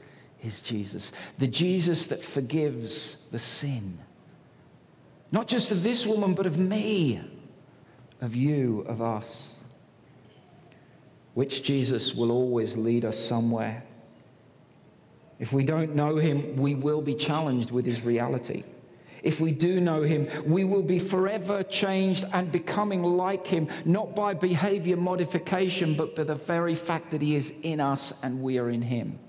is 0.43 0.62
Jesus. 0.62 1.12
The 1.39 1.48
Jesus 1.48 2.08
that 2.08 2.21
forgives 2.21 3.17
the 3.32 3.39
sin 3.39 4.00
not 5.36 5.48
just 5.48 5.71
of 5.71 5.84
this 5.84 6.06
woman, 6.06 6.34
but 6.34 6.45
of 6.45 6.58
me, 6.58 7.19
of 8.21 8.36
you, 8.36 8.86
of 8.88 9.02
us. 9.02 9.56
Which 11.34 11.62
Jesus 11.62 12.15
will 12.15 12.32
always 12.32 12.78
lead 12.78 13.04
us 13.04 13.19
somewhere. 13.19 13.84
If 15.39 15.52
we 15.52 15.65
don't 15.65 15.95
know 15.95 16.15
him, 16.15 16.56
we 16.56 16.76
will 16.76 17.02
be 17.02 17.15
challenged 17.15 17.71
with 17.71 17.86
his 17.86 18.02
reality. 18.04 18.63
If 19.21 19.41
we 19.41 19.52
do 19.52 19.82
know 19.82 20.04
him, 20.04 20.28
we 20.45 20.63
will 20.63 20.84
be 20.84 21.00
forever 21.00 21.63
changed 21.63 22.26
and 22.32 22.52
becoming 22.52 23.04
like 23.04 23.48
him, 23.48 23.67
not 23.84 24.15
by 24.15 24.34
behavior 24.34 24.98
modification, 24.98 25.95
but 25.95 26.15
by 26.15 26.24
the 26.24 26.36
very 26.36 26.76
fact 26.76 27.12
that 27.12 27.21
he 27.21 27.36
is 27.36 27.52
in 27.63 27.80
us 27.80 28.13
and 28.24 28.41
we 28.41 28.60
are 28.60 28.69
in 28.69 28.84
him. 28.84 29.19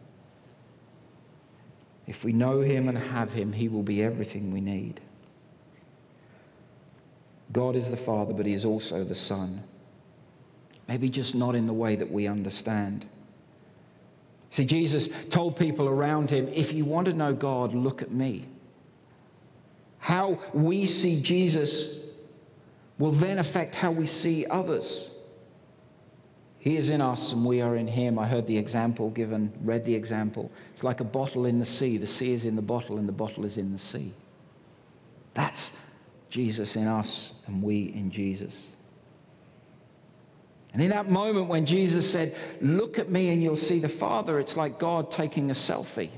If 2.06 2.24
we 2.24 2.32
know 2.32 2.60
him 2.60 2.88
and 2.88 2.98
have 2.98 3.32
him, 3.32 3.52
he 3.52 3.68
will 3.68 3.82
be 3.82 4.02
everything 4.02 4.52
we 4.52 4.60
need. 4.60 5.00
God 7.52 7.76
is 7.76 7.90
the 7.90 7.96
Father, 7.96 8.34
but 8.34 8.46
He 8.46 8.52
is 8.52 8.64
also 8.64 9.04
the 9.04 9.14
Son. 9.14 9.62
Maybe 10.88 11.08
just 11.08 11.34
not 11.34 11.54
in 11.54 11.66
the 11.66 11.72
way 11.72 11.96
that 11.96 12.10
we 12.10 12.26
understand. 12.26 13.06
See, 14.56 14.64
Jesus 14.64 15.10
told 15.28 15.58
people 15.58 15.86
around 15.86 16.30
him, 16.30 16.48
if 16.48 16.72
you 16.72 16.86
want 16.86 17.04
to 17.08 17.12
know 17.12 17.34
God, 17.34 17.74
look 17.74 18.00
at 18.00 18.10
me. 18.10 18.46
How 19.98 20.38
we 20.54 20.86
see 20.86 21.20
Jesus 21.20 21.98
will 22.96 23.10
then 23.10 23.38
affect 23.38 23.74
how 23.74 23.90
we 23.90 24.06
see 24.06 24.46
others. 24.46 25.10
He 26.58 26.78
is 26.78 26.88
in 26.88 27.02
us 27.02 27.34
and 27.34 27.44
we 27.44 27.60
are 27.60 27.76
in 27.76 27.86
him. 27.86 28.18
I 28.18 28.26
heard 28.26 28.46
the 28.46 28.56
example 28.56 29.10
given, 29.10 29.52
read 29.60 29.84
the 29.84 29.94
example. 29.94 30.50
It's 30.72 30.82
like 30.82 31.00
a 31.00 31.04
bottle 31.04 31.44
in 31.44 31.58
the 31.58 31.66
sea. 31.66 31.98
The 31.98 32.06
sea 32.06 32.32
is 32.32 32.46
in 32.46 32.56
the 32.56 32.62
bottle 32.62 32.96
and 32.96 33.06
the 33.06 33.12
bottle 33.12 33.44
is 33.44 33.58
in 33.58 33.74
the 33.74 33.78
sea. 33.78 34.14
That's 35.34 35.70
Jesus 36.30 36.76
in 36.76 36.86
us 36.86 37.42
and 37.46 37.62
we 37.62 37.92
in 37.92 38.10
Jesus. 38.10 38.75
And 40.76 40.82
in 40.82 40.90
that 40.90 41.08
moment 41.10 41.46
when 41.46 41.64
Jesus 41.64 42.10
said, 42.12 42.36
Look 42.60 42.98
at 42.98 43.08
me 43.08 43.30
and 43.30 43.42
you'll 43.42 43.56
see 43.56 43.78
the 43.78 43.88
Father, 43.88 44.38
it's 44.38 44.58
like 44.58 44.78
God 44.78 45.10
taking 45.10 45.50
a 45.50 45.54
selfie. 45.54 46.10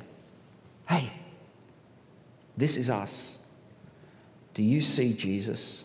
Hey, 0.89 1.13
this 2.57 2.77
is 2.77 2.91
us. 2.91 3.39
Do 4.55 4.65
you 4.65 4.81
see 4.81 5.13
Jesus? 5.13 5.85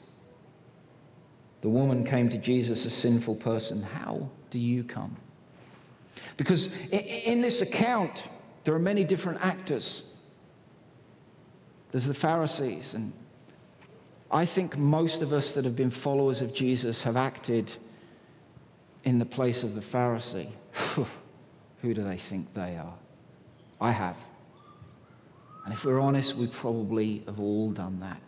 The 1.62 1.70
woman 1.70 2.04
came 2.04 2.30
to 2.30 2.40
Jesus, 2.40 2.84
a 2.86 2.90
sinful 2.90 3.36
person. 3.36 3.84
How 3.84 4.28
do 4.50 4.58
you 4.58 4.84
come? 4.84 5.18
Because 6.36 6.76
in 6.90 7.44
this 7.44 7.62
account, 7.62 8.28
there 8.64 8.74
are 8.74 8.80
many 8.80 9.04
different 9.04 9.40
actors. 9.46 10.02
There's 11.92 12.08
the 12.08 12.16
Pharisees 12.16 12.96
and 12.96 13.14
I 14.32 14.46
think 14.48 14.80
most 14.80 15.22
of 15.22 15.32
us 15.32 15.52
that 15.52 15.64
have 15.64 15.76
been 15.76 15.92
followers 15.92 16.42
of 16.42 16.56
Jesus 16.56 17.04
have 17.04 17.16
acted 17.16 17.72
in 19.14 19.20
the 19.20 19.26
place 19.26 19.62
of 19.62 19.76
the 19.76 19.82
Pharisee. 19.82 20.50
Who 21.84 21.94
do 21.94 22.04
they 22.04 22.18
think 22.18 22.52
they 22.56 22.78
are? 22.78 22.96
I 23.80 23.92
have. 23.92 24.18
And 25.64 25.72
if 25.72 25.86
we're 25.86 26.00
honest, 26.00 26.36
we 26.36 26.48
probably 26.48 27.22
have 27.28 27.40
all 27.40 27.70
done 27.70 28.00
that. 28.00 28.20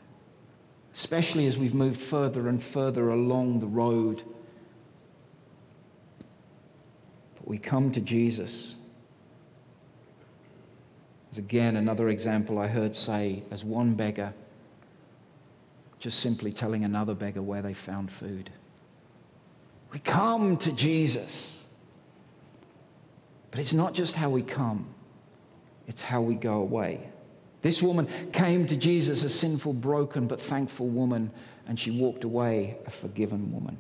Especially 0.94 1.48
as 1.48 1.58
we've 1.58 1.74
moved 1.74 2.00
further 2.00 2.48
and 2.48 2.64
further 2.64 3.10
along 3.10 3.62
the 3.62 3.66
road. 3.66 4.22
But 7.34 7.48
we 7.48 7.58
come 7.58 7.92
to 7.92 8.00
Jesus. 8.00 8.76
As 11.32 11.40
again, 11.40 11.78
another 11.78 12.10
example 12.10 12.60
I 12.60 12.68
heard 12.68 12.96
say, 12.96 13.42
as 13.50 13.64
one 13.64 13.96
beggar 13.96 14.36
just 15.98 16.20
simply 16.20 16.54
telling 16.54 16.84
another 16.84 17.16
beggar 17.16 17.42
where 17.42 17.64
they 17.64 17.74
found 17.74 18.12
food. 18.12 18.52
We 19.92 20.00
come 20.00 20.58
to 20.58 20.72
Jesus. 20.72 21.64
But 23.52 23.60
it's 23.60 23.74
not 23.74 23.94
just 23.94 24.16
how 24.16 24.30
we 24.30 24.42
come, 24.42 24.88
it's 25.88 26.02
how 26.02 26.22
we 26.22 26.36
go 26.36 26.56
away. 26.56 27.10
This 27.62 27.82
woman 27.82 28.08
came 28.34 28.68
to 28.68 28.76
Jesus, 28.76 29.24
a 29.24 29.30
sinful, 29.30 29.74
broken, 29.74 30.28
but 30.28 30.42
thankful 30.42 30.88
woman, 30.88 31.32
and 31.68 31.80
she 31.80 31.90
walked 31.90 32.24
away 32.24 32.78
a 32.86 32.90
forgiven 32.90 33.52
woman. 33.52 33.78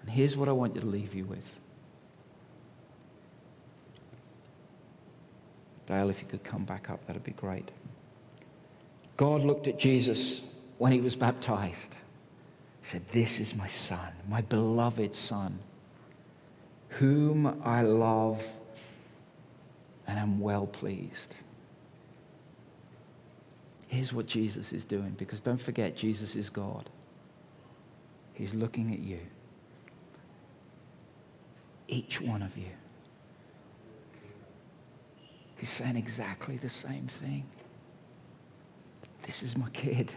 And 0.00 0.10
here's 0.10 0.36
what 0.36 0.48
I 0.48 0.52
want 0.52 0.74
you 0.74 0.80
to 0.80 0.86
leave 0.86 1.14
you 1.14 1.24
with 1.24 1.44
Dale, 5.90 6.08
if 6.08 6.20
you 6.22 6.26
could 6.28 6.44
come 6.44 6.64
back 6.64 6.88
up, 6.88 7.04
that'd 7.06 7.24
be 7.24 7.32
great. 7.32 7.68
God 9.16 9.42
looked 9.42 9.66
at 9.66 9.76
Jesus 9.76 10.42
when 10.78 10.92
he 10.92 11.00
was 11.00 11.16
baptized. 11.16 11.94
Said, 12.82 13.08
This 13.12 13.40
is 13.40 13.54
my 13.54 13.66
son, 13.66 14.12
my 14.28 14.40
beloved 14.40 15.14
son, 15.14 15.58
whom 16.88 17.60
I 17.64 17.82
love 17.82 18.42
and 20.06 20.18
am 20.18 20.40
well 20.40 20.66
pleased. 20.66 21.34
Here's 23.86 24.12
what 24.12 24.26
Jesus 24.26 24.72
is 24.72 24.84
doing, 24.84 25.14
because 25.18 25.40
don't 25.40 25.60
forget, 25.60 25.96
Jesus 25.96 26.36
is 26.36 26.48
God. 26.48 26.88
He's 28.34 28.54
looking 28.54 28.92
at 28.92 29.00
you, 29.00 29.18
each 31.88 32.20
one 32.20 32.42
of 32.42 32.56
you. 32.56 32.70
He's 35.56 35.70
saying 35.70 35.96
exactly 35.96 36.56
the 36.56 36.70
same 36.70 37.06
thing. 37.06 37.44
This 39.24 39.42
is 39.42 39.56
my 39.56 39.68
kid, 39.70 40.12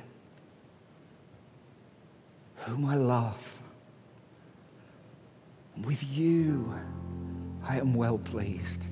whom 2.65 2.85
I 2.85 2.95
love. 2.95 3.59
With 5.85 6.03
you, 6.03 6.73
I 7.67 7.77
am 7.77 7.93
well 7.93 8.17
pleased. 8.17 8.85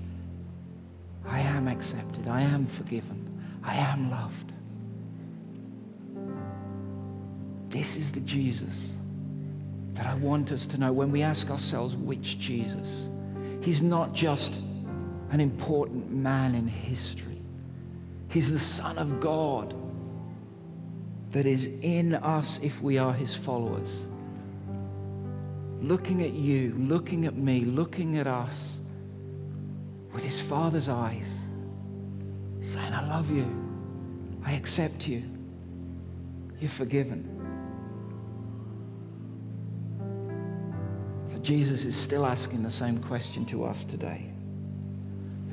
I 1.25 1.39
am 1.39 1.67
accepted. 1.67 2.27
I 2.27 2.41
am 2.41 2.65
forgiven. 2.65 3.27
I 3.63 3.75
am 3.75 4.09
loved. 4.09 4.51
This 7.69 7.95
is 7.95 8.11
the 8.11 8.19
Jesus 8.21 8.91
that 9.93 10.05
I 10.05 10.15
want 10.15 10.51
us 10.51 10.65
to 10.67 10.77
know 10.77 10.91
when 10.91 11.11
we 11.11 11.21
ask 11.21 11.49
ourselves, 11.49 11.95
which 11.95 12.39
Jesus? 12.39 13.07
He's 13.61 13.81
not 13.81 14.13
just 14.13 14.53
an 15.29 15.39
important 15.39 16.11
man 16.11 16.55
in 16.55 16.67
history, 16.67 17.41
He's 18.27 18.51
the 18.51 18.59
Son 18.59 18.97
of 18.97 19.19
God 19.19 19.73
that 21.31 21.45
is 21.45 21.69
in 21.81 22.15
us 22.15 22.59
if 22.61 22.81
we 22.81 22.97
are 22.97 23.13
His 23.13 23.35
followers. 23.35 24.05
Looking 25.79 26.21
at 26.21 26.33
you, 26.33 26.75
looking 26.77 27.25
at 27.25 27.35
me, 27.35 27.61
looking 27.61 28.17
at 28.17 28.27
us 28.27 28.77
with 30.13 30.23
His 30.23 30.39
Father's 30.39 30.89
eyes, 30.89 31.39
saying, 32.59 32.93
I 32.93 33.07
love 33.07 33.31
you, 33.31 33.47
I 34.45 34.53
accept 34.53 35.07
you, 35.07 35.23
you're 36.59 36.69
forgiven. 36.69 37.27
So 41.27 41.39
Jesus 41.39 41.85
is 41.85 41.95
still 41.95 42.25
asking 42.25 42.61
the 42.63 42.71
same 42.71 43.01
question 43.01 43.45
to 43.45 43.63
us 43.63 43.85
today 43.85 44.29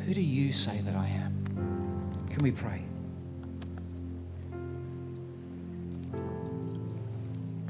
Who 0.05 0.13
do 0.13 0.21
you 0.21 0.53
say 0.53 0.81
that 0.81 0.97
I 0.97 1.07
am? 1.07 2.27
Can 2.31 2.43
we 2.43 2.51
pray? 2.51 2.88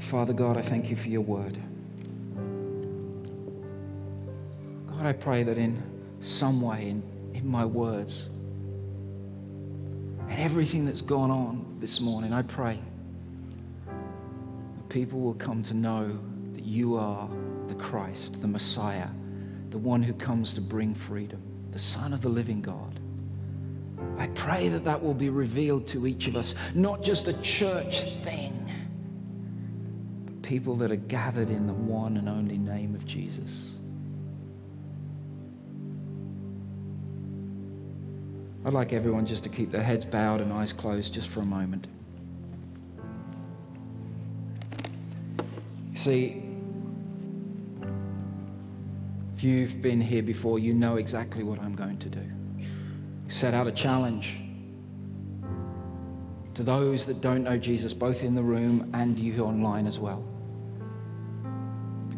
Father 0.09 0.33
God, 0.33 0.57
I 0.57 0.63
thank 0.63 0.89
you 0.89 0.95
for 0.95 1.07
your 1.07 1.21
word. 1.21 1.55
God, 4.87 5.05
I 5.05 5.13
pray 5.13 5.43
that 5.43 5.59
in 5.59 5.83
some 6.19 6.61
way, 6.61 6.89
in, 6.89 7.03
in 7.35 7.47
my 7.47 7.63
words, 7.63 8.27
and 10.27 10.39
everything 10.39 10.83
that's 10.87 11.03
gone 11.03 11.29
on 11.29 11.77
this 11.79 12.01
morning, 12.01 12.33
I 12.33 12.41
pray 12.41 12.79
that 13.85 14.89
people 14.89 15.19
will 15.19 15.35
come 15.35 15.61
to 15.61 15.75
know 15.75 16.17
that 16.53 16.63
you 16.63 16.95
are 16.95 17.29
the 17.67 17.75
Christ, 17.75 18.41
the 18.41 18.47
Messiah, 18.47 19.09
the 19.69 19.77
one 19.77 20.01
who 20.01 20.13
comes 20.13 20.55
to 20.55 20.61
bring 20.61 20.95
freedom, 20.95 21.39
the 21.69 21.77
Son 21.77 22.13
of 22.13 22.21
the 22.21 22.29
living 22.29 22.63
God. 22.63 22.99
I 24.17 24.25
pray 24.29 24.69
that 24.69 24.83
that 24.85 25.03
will 25.03 25.13
be 25.13 25.29
revealed 25.29 25.85
to 25.89 26.07
each 26.07 26.25
of 26.25 26.35
us, 26.35 26.55
not 26.73 27.03
just 27.03 27.27
a 27.27 27.39
church 27.43 28.01
thing, 28.23 28.68
people 30.49 30.75
that 30.75 30.91
are 30.91 30.95
gathered 30.95 31.51
in 31.51 31.67
the 31.67 31.73
one 31.73 32.17
and 32.17 32.27
only 32.27 32.57
name 32.57 32.95
of 32.95 33.05
Jesus. 33.05 33.73
I'd 38.65 38.73
like 38.73 38.91
everyone 38.91 39.27
just 39.27 39.43
to 39.43 39.49
keep 39.49 39.71
their 39.71 39.83
heads 39.83 40.05
bowed 40.05 40.41
and 40.41 40.51
eyes 40.51 40.73
closed 40.73 41.13
just 41.13 41.29
for 41.29 41.41
a 41.41 41.45
moment. 41.45 41.85
See, 45.93 46.41
if 49.35 49.43
you've 49.43 49.83
been 49.83 50.01
here 50.01 50.23
before, 50.23 50.57
you 50.57 50.73
know 50.73 50.95
exactly 50.95 51.43
what 51.43 51.59
I'm 51.59 51.75
going 51.75 51.99
to 51.99 52.09
do. 52.09 52.27
Set 53.27 53.53
out 53.53 53.67
a 53.67 53.71
challenge 53.71 54.39
to 56.55 56.63
those 56.63 57.05
that 57.05 57.21
don't 57.21 57.43
know 57.43 57.59
Jesus, 57.59 57.93
both 57.93 58.23
in 58.23 58.33
the 58.33 58.41
room 58.41 58.89
and 58.95 59.19
you 59.19 59.43
online 59.43 59.85
as 59.85 59.99
well. 59.99 60.28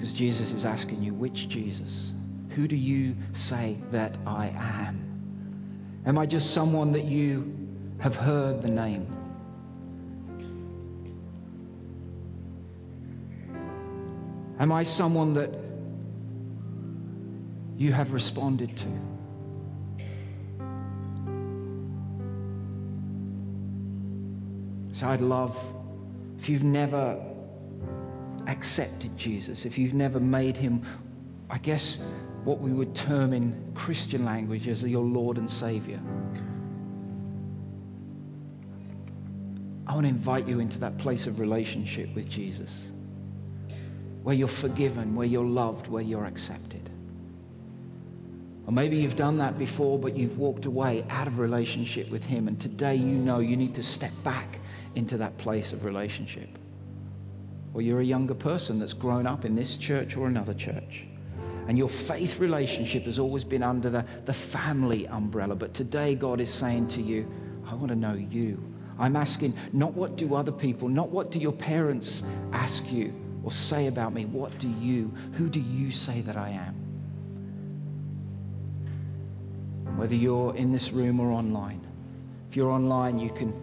Because 0.02 0.14
Jesus 0.14 0.52
is 0.52 0.66
asking 0.66 1.04
you, 1.04 1.14
which 1.14 1.47
Jesus? 1.47 2.12
Who 2.56 2.68
do 2.68 2.76
you 2.76 3.16
say 3.34 3.78
that 3.91 4.18
I 4.26 4.47
am? 4.47 6.02
Am 6.08 6.18
I 6.18 6.26
just 6.26 6.56
someone 6.56 6.91
that 6.93 7.04
you 7.04 7.56
have 7.99 8.16
heard 8.16 8.64
the 8.64 8.68
name? 8.68 9.06
Am 14.60 14.72
I 14.72 14.84
someone 14.84 15.36
that 15.36 15.54
you 17.78 17.93
have 17.93 18.12
responded 18.12 18.76
to. 18.78 18.88
So 24.93 25.08
I'd 25.08 25.22
love, 25.22 25.56
if 26.39 26.49
you've 26.49 26.64
never 26.64 27.31
accepted 28.52 29.18
Jesus, 29.18 29.66
if 29.66 29.78
you've 29.78 29.93
never 29.93 30.20
made 30.20 30.58
him, 30.58 30.84
I 31.49 31.58
guess, 31.58 31.99
what 32.43 32.60
we 32.60 32.72
would 32.72 32.93
term 32.95 33.34
in 33.34 33.72
Christian 33.76 34.26
language 34.26 34.68
as 34.68 34.84
your 34.84 35.06
Lord 35.06 35.38
and 35.38 35.49
Savior. 35.49 35.99
I 39.88 39.93
want 39.93 40.06
to 40.06 40.10
invite 40.10 40.47
you 40.47 40.60
into 40.60 40.80
that 40.80 40.97
place 40.97 41.28
of 41.28 41.39
relationship 41.39 42.14
with 42.16 42.30
Jesus 42.30 42.91
where 44.24 44.36
you're 44.36 44.47
forgiven, 44.47 45.16
where 45.16 45.26
you're 45.26 45.43
loved, 45.43 45.88
where 45.88 46.04
you're 46.04 46.26
accepted. 46.26 46.89
Or 48.68 48.72
maybe 48.72 48.97
you've 48.97 49.16
done 49.16 49.38
that 49.39 49.58
before, 49.58 49.97
but 49.97 50.16
you've 50.16 50.38
walked 50.38 50.66
away 50.66 51.04
out 51.10 51.28
of 51.28 51.39
relationship 51.39 52.10
with 52.12 52.24
Him. 52.24 52.47
And 52.47 52.60
today 52.60 52.95
you 52.95 53.18
know 53.18 53.39
you 53.39 53.58
need 53.58 53.74
to 53.76 53.84
step 53.84 54.12
back 54.24 54.60
into 54.93 55.18
that 55.18 55.38
place 55.39 55.74
of 55.74 55.84
relationship. 55.84 56.61
Or 57.74 57.82
you're 57.82 58.01
a 58.01 58.05
younger 58.05 58.34
person 58.34 58.80
that's 58.80 58.93
grown 58.93 59.26
up 59.26 59.45
in 59.45 59.55
this 59.55 59.78
church 59.78 60.17
or 60.17 60.28
another 60.28 60.53
church. 60.53 61.05
And 61.67 61.78
your 61.78 61.89
faith 61.89 62.39
relationship 62.39 63.05
has 63.05 63.19
always 63.19 63.43
been 63.43 63.63
under 63.63 63.89
the, 63.89 64.05
the 64.26 64.34
family 64.34 65.07
umbrella. 65.07 65.55
But 65.55 65.74
today 65.74 66.15
God 66.15 66.41
is 66.41 66.53
saying 66.53 66.89
to 66.89 67.01
you, 67.01 67.32
I 67.65 67.76
want 67.76 67.89
to 67.89 67.95
know 67.95 68.13
you. 68.13 68.61
I'm 68.99 69.15
asking 69.15 69.55
not 69.72 69.93
what 69.93 70.17
do 70.17 70.36
other 70.36 70.51
people, 70.51 70.89
not 70.89 71.09
what 71.09 71.32
do 71.32 71.39
your 71.39 71.53
parents 71.53 72.24
ask 72.51 72.91
you 72.91 73.13
or 73.43 73.51
say 73.51 73.88
about 73.88 74.13
me. 74.13 74.26
What 74.26 74.57
do 74.59 74.69
you, 74.69 75.13
who 75.34 75.49
do 75.49 75.59
you 75.59 75.91
say 75.91 76.22
that 76.22 76.38
I 76.38 76.49
am? 76.49 76.82
whether 79.95 80.15
you're 80.15 80.55
in 80.55 80.72
this 80.72 80.91
room 80.91 81.19
or 81.19 81.32
online. 81.32 81.80
If 82.49 82.55
you're 82.55 82.72
online, 82.72 83.19
you 83.19 83.30
can 83.30 83.53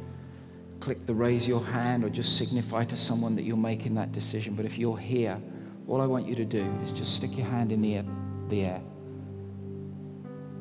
click 0.88 1.04
the 1.04 1.12
raise 1.12 1.46
your 1.46 1.62
hand 1.62 2.02
or 2.02 2.08
just 2.08 2.38
signify 2.38 2.82
to 2.82 2.96
someone 2.96 3.36
that 3.36 3.42
you're 3.42 3.58
making 3.58 3.94
that 3.94 4.10
decision. 4.10 4.54
But 4.54 4.64
if 4.64 4.78
you're 4.78 4.96
here, 4.96 5.38
all 5.86 6.00
I 6.00 6.06
want 6.06 6.26
you 6.26 6.34
to 6.36 6.46
do 6.46 6.64
is 6.82 6.92
just 6.92 7.14
stick 7.14 7.36
your 7.36 7.44
hand 7.44 7.72
in 7.72 7.82
the 7.82 7.96
air. 7.96 8.04
The 8.48 8.62
air. 8.62 8.80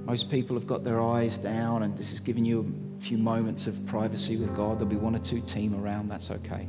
Most 0.03 0.29
people 0.29 0.57
have 0.57 0.67
got 0.67 0.83
their 0.83 0.99
eyes 0.99 1.37
down, 1.37 1.83
and 1.83 1.97
this 1.97 2.11
is 2.11 2.19
giving 2.19 2.43
you 2.43 2.69
a 2.99 3.01
few 3.01 3.17
moments 3.17 3.67
of 3.67 3.85
privacy 3.85 4.35
with 4.35 4.53
God. 4.53 4.79
There'll 4.79 4.89
be 4.89 4.97
one 4.97 5.15
or 5.15 5.19
two 5.19 5.39
team 5.39 5.73
around, 5.73 6.09
that's 6.09 6.29
okay. 6.29 6.67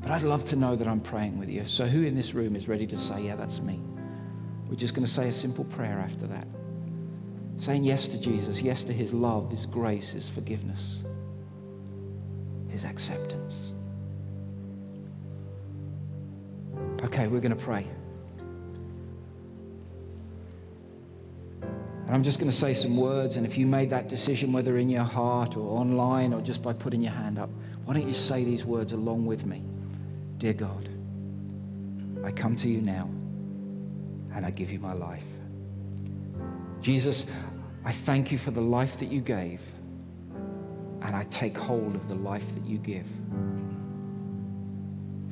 But 0.00 0.12
I'd 0.12 0.22
love 0.22 0.44
to 0.44 0.54
know 0.54 0.76
that 0.76 0.86
I'm 0.86 1.00
praying 1.00 1.40
with 1.40 1.48
you. 1.48 1.66
So, 1.66 1.86
who 1.86 2.04
in 2.04 2.14
this 2.14 2.34
room 2.34 2.54
is 2.54 2.68
ready 2.68 2.86
to 2.86 2.96
say, 2.96 3.22
Yeah, 3.22 3.34
that's 3.34 3.60
me? 3.60 3.80
We're 4.68 4.76
just 4.76 4.94
going 4.94 5.04
to 5.04 5.12
say 5.12 5.28
a 5.28 5.32
simple 5.32 5.64
prayer 5.64 5.98
after 5.98 6.28
that 6.28 6.46
saying 7.58 7.84
yes 7.84 8.08
to 8.08 8.18
Jesus, 8.18 8.60
yes 8.60 8.82
to 8.84 8.92
his 8.92 9.12
love, 9.12 9.50
his 9.50 9.66
grace, 9.66 10.10
his 10.10 10.28
forgiveness, 10.28 10.98
his 12.72 12.84
acceptance. 12.84 13.72
Okay, 17.04 17.28
we're 17.28 17.40
going 17.40 17.56
to 17.56 17.62
pray. 17.62 17.86
And 22.06 22.10
I'm 22.10 22.22
just 22.22 22.38
going 22.38 22.50
to 22.50 22.56
say 22.56 22.74
some 22.74 22.96
words, 22.96 23.36
and 23.36 23.46
if 23.46 23.58
you 23.58 23.66
made 23.66 23.90
that 23.90 24.08
decision, 24.08 24.52
whether 24.52 24.78
in 24.78 24.88
your 24.88 25.04
heart 25.04 25.56
or 25.56 25.78
online 25.78 26.32
or 26.32 26.40
just 26.40 26.62
by 26.62 26.72
putting 26.72 27.00
your 27.00 27.12
hand 27.12 27.38
up, 27.38 27.50
why 27.84 27.94
don't 27.94 28.06
you 28.06 28.14
say 28.14 28.44
these 28.44 28.64
words 28.64 28.92
along 28.92 29.26
with 29.26 29.44
me? 29.44 29.62
Dear 30.38 30.54
God, 30.54 30.88
I 32.24 32.32
come 32.32 32.56
to 32.56 32.68
you 32.68 32.80
now 32.80 33.08
and 34.34 34.46
I 34.46 34.50
give 34.50 34.70
you 34.70 34.78
my 34.78 34.92
life. 34.92 35.24
Jesus, 36.80 37.26
I 37.84 37.92
thank 37.92 38.32
you 38.32 38.38
for 38.38 38.50
the 38.50 38.60
life 38.60 38.98
that 38.98 39.12
you 39.12 39.20
gave 39.20 39.60
and 41.04 41.16
I 41.16 41.24
take 41.24 41.56
hold 41.56 41.94
of 41.94 42.08
the 42.08 42.14
life 42.14 42.54
that 42.54 42.64
you 42.64 42.78
give. 42.78 43.06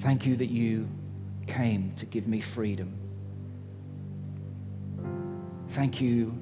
Thank 0.01 0.27
you 0.27 0.37
that 0.37 0.51
you 0.51 0.89
came 1.47 1.93
to 1.97 2.07
give 2.07 2.27
me 2.27 2.41
freedom. 2.41 2.97
Thank 5.71 6.01
you 6.01 6.37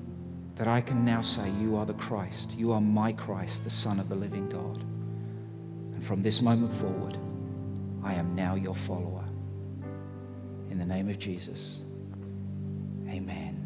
that 0.56 0.68
I 0.68 0.80
can 0.80 1.04
now 1.04 1.22
say, 1.22 1.50
You 1.60 1.76
are 1.76 1.86
the 1.86 1.94
Christ. 1.94 2.52
You 2.56 2.72
are 2.72 2.80
my 2.80 3.12
Christ, 3.12 3.64
the 3.64 3.70
Son 3.70 4.00
of 4.00 4.08
the 4.08 4.14
living 4.14 4.48
God. 4.48 4.82
And 5.94 6.04
from 6.04 6.22
this 6.22 6.40
moment 6.40 6.74
forward, 6.78 7.18
I 8.02 8.14
am 8.14 8.34
now 8.34 8.54
your 8.54 8.74
follower. 8.74 9.24
In 10.70 10.78
the 10.78 10.84
name 10.84 11.08
of 11.08 11.18
Jesus, 11.18 11.80
amen. 13.08 13.57